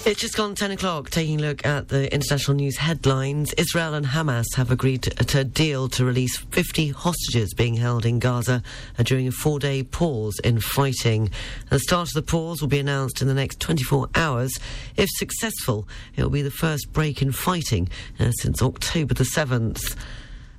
It's 0.08 0.22
just 0.22 0.38
gone 0.38 0.56
10 0.56 0.72
o'clock, 0.72 1.10
taking 1.10 1.42
a 1.42 1.44
look 1.44 1.66
at 1.66 1.90
the 1.90 2.12
international 2.14 2.56
news 2.56 2.78
headlines. 2.78 3.52
Israel 3.58 3.94
and 3.94 4.06
Hamas 4.06 4.46
have 4.56 4.72
agreed 4.72 5.02
to, 5.02 5.40
a 5.42 5.44
deal 5.44 5.90
to 5.90 6.06
release 6.06 6.38
50 6.38 6.92
hostages 6.92 7.54
being 7.54 7.74
held 7.74 8.06
in 8.06 8.20
Gaza 8.20 8.64
uh, 8.98 9.04
during 9.04 9.28
a 9.28 9.32
four 9.32 9.60
day 9.60 9.84
pause 9.84 10.40
in 10.46 10.62
fighting. 10.62 11.30
The 11.70 11.80
start 11.80 12.08
of 12.08 12.14
the 12.14 12.22
pause 12.22 12.62
will 12.62 12.70
be 12.70 12.80
announced 12.80 13.22
in 13.22 13.28
the 13.28 13.34
next 13.34 13.60
24 13.60 14.08
hours. 14.16 14.58
If 14.96 15.10
successful, 15.18 15.90
it 16.16 16.24
will 16.24 16.30
be 16.30 16.42
the 16.42 16.52
first 16.52 16.94
break 16.94 17.22
in 17.22 17.34
fighting 17.34 17.90
uh, 18.18 18.32
since 18.32 18.62
October 18.62 19.14
the 19.14 19.26
7th. 19.26 19.94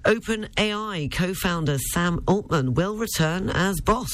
OpenAI 0.08 1.12
co-founder 1.12 1.76
Sam 1.92 2.24
Altman 2.26 2.72
will 2.72 2.96
return 2.96 3.50
as 3.50 3.78
boss, 3.82 4.08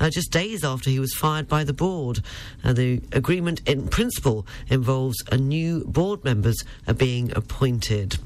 uh, 0.00 0.10
just 0.10 0.32
days 0.32 0.64
after 0.64 0.90
he 0.90 0.98
was 0.98 1.14
fired 1.14 1.46
by 1.46 1.62
the 1.62 1.72
board. 1.72 2.18
Uh, 2.64 2.72
the 2.72 3.00
agreement 3.12 3.60
in 3.64 3.86
principle 3.86 4.44
involves 4.66 5.22
a 5.30 5.36
new 5.36 5.84
board 5.84 6.24
members 6.24 6.56
are 6.88 6.94
being 6.94 7.30
appointed. 7.36 8.18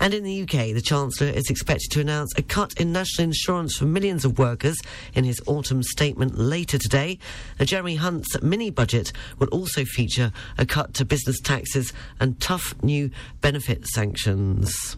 And 0.00 0.14
in 0.14 0.24
the 0.24 0.44
UK, 0.44 0.72
the 0.72 0.80
Chancellor 0.80 1.28
is 1.28 1.50
expected 1.50 1.90
to 1.90 2.00
announce 2.00 2.32
a 2.38 2.42
cut 2.42 2.72
in 2.80 2.90
national 2.90 3.24
insurance 3.24 3.76
for 3.76 3.84
millions 3.84 4.24
of 4.24 4.38
workers 4.38 4.78
in 5.12 5.24
his 5.24 5.42
autumn 5.46 5.82
statement 5.82 6.38
later 6.38 6.78
today. 6.78 7.18
Uh, 7.60 7.66
Jeremy 7.66 7.96
Hunt's 7.96 8.42
mini 8.42 8.70
budget 8.70 9.12
will 9.38 9.48
also 9.48 9.84
feature 9.84 10.32
a 10.56 10.64
cut 10.64 10.94
to 10.94 11.04
business 11.04 11.38
taxes 11.38 11.92
and 12.18 12.40
tough 12.40 12.74
new 12.82 13.10
benefit 13.42 13.86
sanctions. 13.88 14.96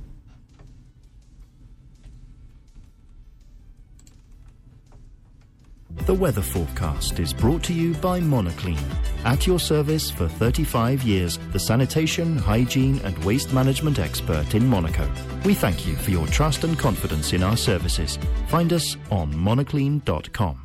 The 5.96 6.14
weather 6.14 6.42
forecast 6.42 7.18
is 7.18 7.32
brought 7.32 7.62
to 7.64 7.72
you 7.72 7.94
by 7.94 8.20
Monoclean. 8.20 8.78
At 9.24 9.46
your 9.46 9.58
service 9.58 10.10
for 10.10 10.28
35 10.28 11.02
years, 11.02 11.38
the 11.52 11.58
sanitation, 11.58 12.36
hygiene, 12.36 13.00
and 13.04 13.16
waste 13.24 13.54
management 13.54 13.98
expert 13.98 14.54
in 14.54 14.66
Monaco. 14.66 15.10
We 15.44 15.54
thank 15.54 15.86
you 15.86 15.96
for 15.96 16.10
your 16.10 16.26
trust 16.26 16.62
and 16.64 16.78
confidence 16.78 17.32
in 17.32 17.42
our 17.42 17.56
services. 17.56 18.18
Find 18.48 18.72
us 18.72 18.96
on 19.10 19.32
monoclean.com. 19.32 20.63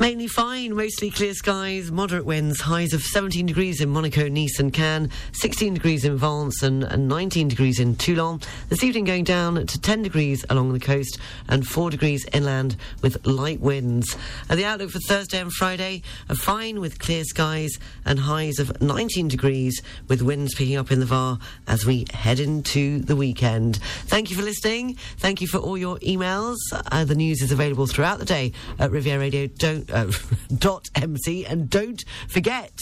Mainly 0.00 0.26
fine, 0.26 0.74
mostly 0.74 1.10
clear 1.10 1.32
skies, 1.32 1.92
moderate 1.92 2.24
winds, 2.24 2.60
highs 2.60 2.92
of 2.92 3.02
17 3.02 3.46
degrees 3.46 3.80
in 3.80 3.90
Monaco, 3.90 4.26
Nice 4.26 4.58
and 4.58 4.72
Cannes, 4.72 5.10
16 5.32 5.74
degrees 5.74 6.04
in 6.04 6.16
Vence 6.16 6.62
and, 6.62 6.82
and 6.82 7.06
19 7.06 7.46
degrees 7.46 7.78
in 7.78 7.94
Toulon. 7.94 8.40
This 8.68 8.82
evening 8.82 9.04
going 9.04 9.22
down 9.22 9.64
to 9.64 9.80
10 9.80 10.02
degrees 10.02 10.44
along 10.50 10.72
the 10.72 10.80
coast 10.80 11.18
and 11.48 11.66
4 11.66 11.90
degrees 11.90 12.26
inland 12.32 12.76
with 13.00 13.24
light 13.26 13.60
winds. 13.60 14.16
And 14.48 14.58
the 14.58 14.64
outlook 14.64 14.90
for 14.90 14.98
Thursday 14.98 15.38
and 15.38 15.52
Friday, 15.52 16.02
are 16.28 16.36
fine 16.36 16.80
with 16.80 16.98
clear 16.98 17.22
skies 17.22 17.78
and 18.04 18.18
highs 18.18 18.58
of 18.58 18.80
19 18.80 19.28
degrees 19.28 19.82
with 20.08 20.22
winds 20.22 20.54
picking 20.54 20.76
up 20.76 20.90
in 20.90 21.00
the 21.00 21.06
VAR 21.06 21.38
as 21.68 21.86
we 21.86 22.06
head 22.12 22.40
into 22.40 22.98
the 23.00 23.14
weekend. 23.14 23.76
Thank 24.06 24.30
you 24.30 24.36
for 24.36 24.42
listening. 24.42 24.94
Thank 25.18 25.40
you 25.40 25.46
for 25.46 25.58
all 25.58 25.78
your 25.78 25.98
emails. 25.98 26.56
Uh, 26.72 27.04
the 27.04 27.14
news 27.14 27.40
is 27.40 27.52
available 27.52 27.86
throughout 27.86 28.18
the 28.18 28.24
day 28.24 28.52
at 28.78 28.90
Riviera 28.90 29.20
Radio. 29.20 29.46
Don't 29.46 29.81
dot 30.58 30.88
MC 30.94 31.44
and 31.44 31.68
don't 31.68 32.02
forget 32.28 32.72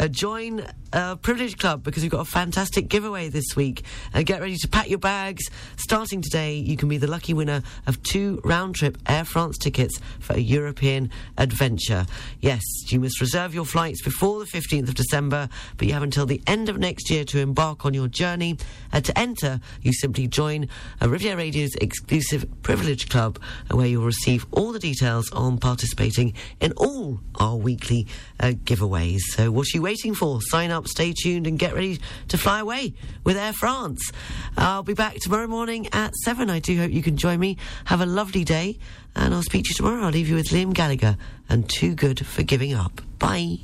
uh, 0.00 0.08
join 0.08 0.66
uh, 0.92 1.16
Privilege 1.16 1.58
Club 1.58 1.82
because 1.82 2.02
we've 2.02 2.10
got 2.10 2.20
a 2.20 2.30
fantastic 2.30 2.88
giveaway 2.88 3.28
this 3.28 3.56
week. 3.56 3.84
Uh, 4.12 4.22
get 4.22 4.40
ready 4.40 4.56
to 4.56 4.68
pack 4.68 4.88
your 4.88 4.98
bags. 4.98 5.44
Starting 5.76 6.22
today, 6.22 6.54
you 6.54 6.76
can 6.76 6.88
be 6.88 6.98
the 6.98 7.06
lucky 7.06 7.34
winner 7.34 7.62
of 7.86 8.02
two 8.02 8.40
round 8.44 8.74
trip 8.76 8.96
Air 9.08 9.24
France 9.24 9.58
tickets 9.58 10.00
for 10.20 10.34
a 10.34 10.38
European 10.40 11.10
adventure. 11.38 12.06
Yes, 12.40 12.62
you 12.88 13.00
must 13.00 13.20
reserve 13.20 13.54
your 13.54 13.64
flights 13.64 14.02
before 14.02 14.38
the 14.38 14.46
15th 14.46 14.88
of 14.88 14.94
December, 14.94 15.48
but 15.76 15.86
you 15.86 15.94
have 15.94 16.02
until 16.02 16.26
the 16.26 16.42
end 16.46 16.68
of 16.68 16.78
next 16.78 17.10
year 17.10 17.24
to 17.24 17.38
embark 17.38 17.84
on 17.84 17.94
your 17.94 18.08
journey. 18.08 18.56
Uh, 18.92 19.00
to 19.00 19.18
enter, 19.18 19.60
you 19.82 19.92
simply 19.92 20.26
join 20.26 20.68
uh, 21.02 21.08
Riviera 21.08 21.36
Radio's 21.36 21.74
exclusive 21.76 22.46
Privilege 22.62 23.08
Club, 23.08 23.40
uh, 23.70 23.76
where 23.76 23.86
you'll 23.86 24.04
receive 24.04 24.46
all 24.52 24.72
the 24.72 24.78
details 24.78 25.30
on 25.32 25.58
participating 25.58 26.34
in 26.60 26.72
all 26.76 27.20
our 27.36 27.56
weekly 27.56 28.06
uh, 28.40 28.52
giveaways. 28.64 29.20
So, 29.30 29.50
what 29.50 29.66
are 29.66 29.76
you 29.76 29.82
waiting 29.82 30.14
for? 30.14 30.40
Sign 30.42 30.70
up, 30.70 30.86
stay 30.86 31.12
tuned, 31.12 31.46
and 31.46 31.58
get 31.58 31.74
ready 31.74 32.00
to 32.28 32.38
fly 32.38 32.60
away 32.60 32.94
with 33.24 33.36
Air 33.36 33.52
France. 33.52 34.10
I'll 34.56 34.82
be 34.82 34.94
back 34.94 35.16
tomorrow 35.20 35.46
morning 35.46 35.88
at 35.92 36.14
7. 36.24 36.50
I 36.50 36.58
do 36.58 36.76
hope 36.78 36.90
you 36.90 37.02
can 37.02 37.16
join 37.16 37.40
me. 37.40 37.56
Have 37.86 38.00
a 38.00 38.06
lovely 38.06 38.44
day, 38.44 38.78
and 39.16 39.34
I'll 39.34 39.42
speak 39.42 39.64
to 39.64 39.68
you 39.70 39.74
tomorrow. 39.74 40.02
I'll 40.04 40.10
leave 40.10 40.28
you 40.28 40.36
with 40.36 40.48
Liam 40.48 40.72
Gallagher 40.72 41.16
and 41.48 41.68
Too 41.68 41.94
Good 41.94 42.26
for 42.26 42.42
Giving 42.42 42.74
Up. 42.74 43.00
Bye. 43.18 43.58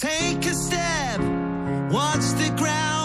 Take 0.00 0.44
a 0.44 0.54
step, 0.54 1.20
watch 1.90 2.24
the 2.38 2.52
ground. 2.56 2.95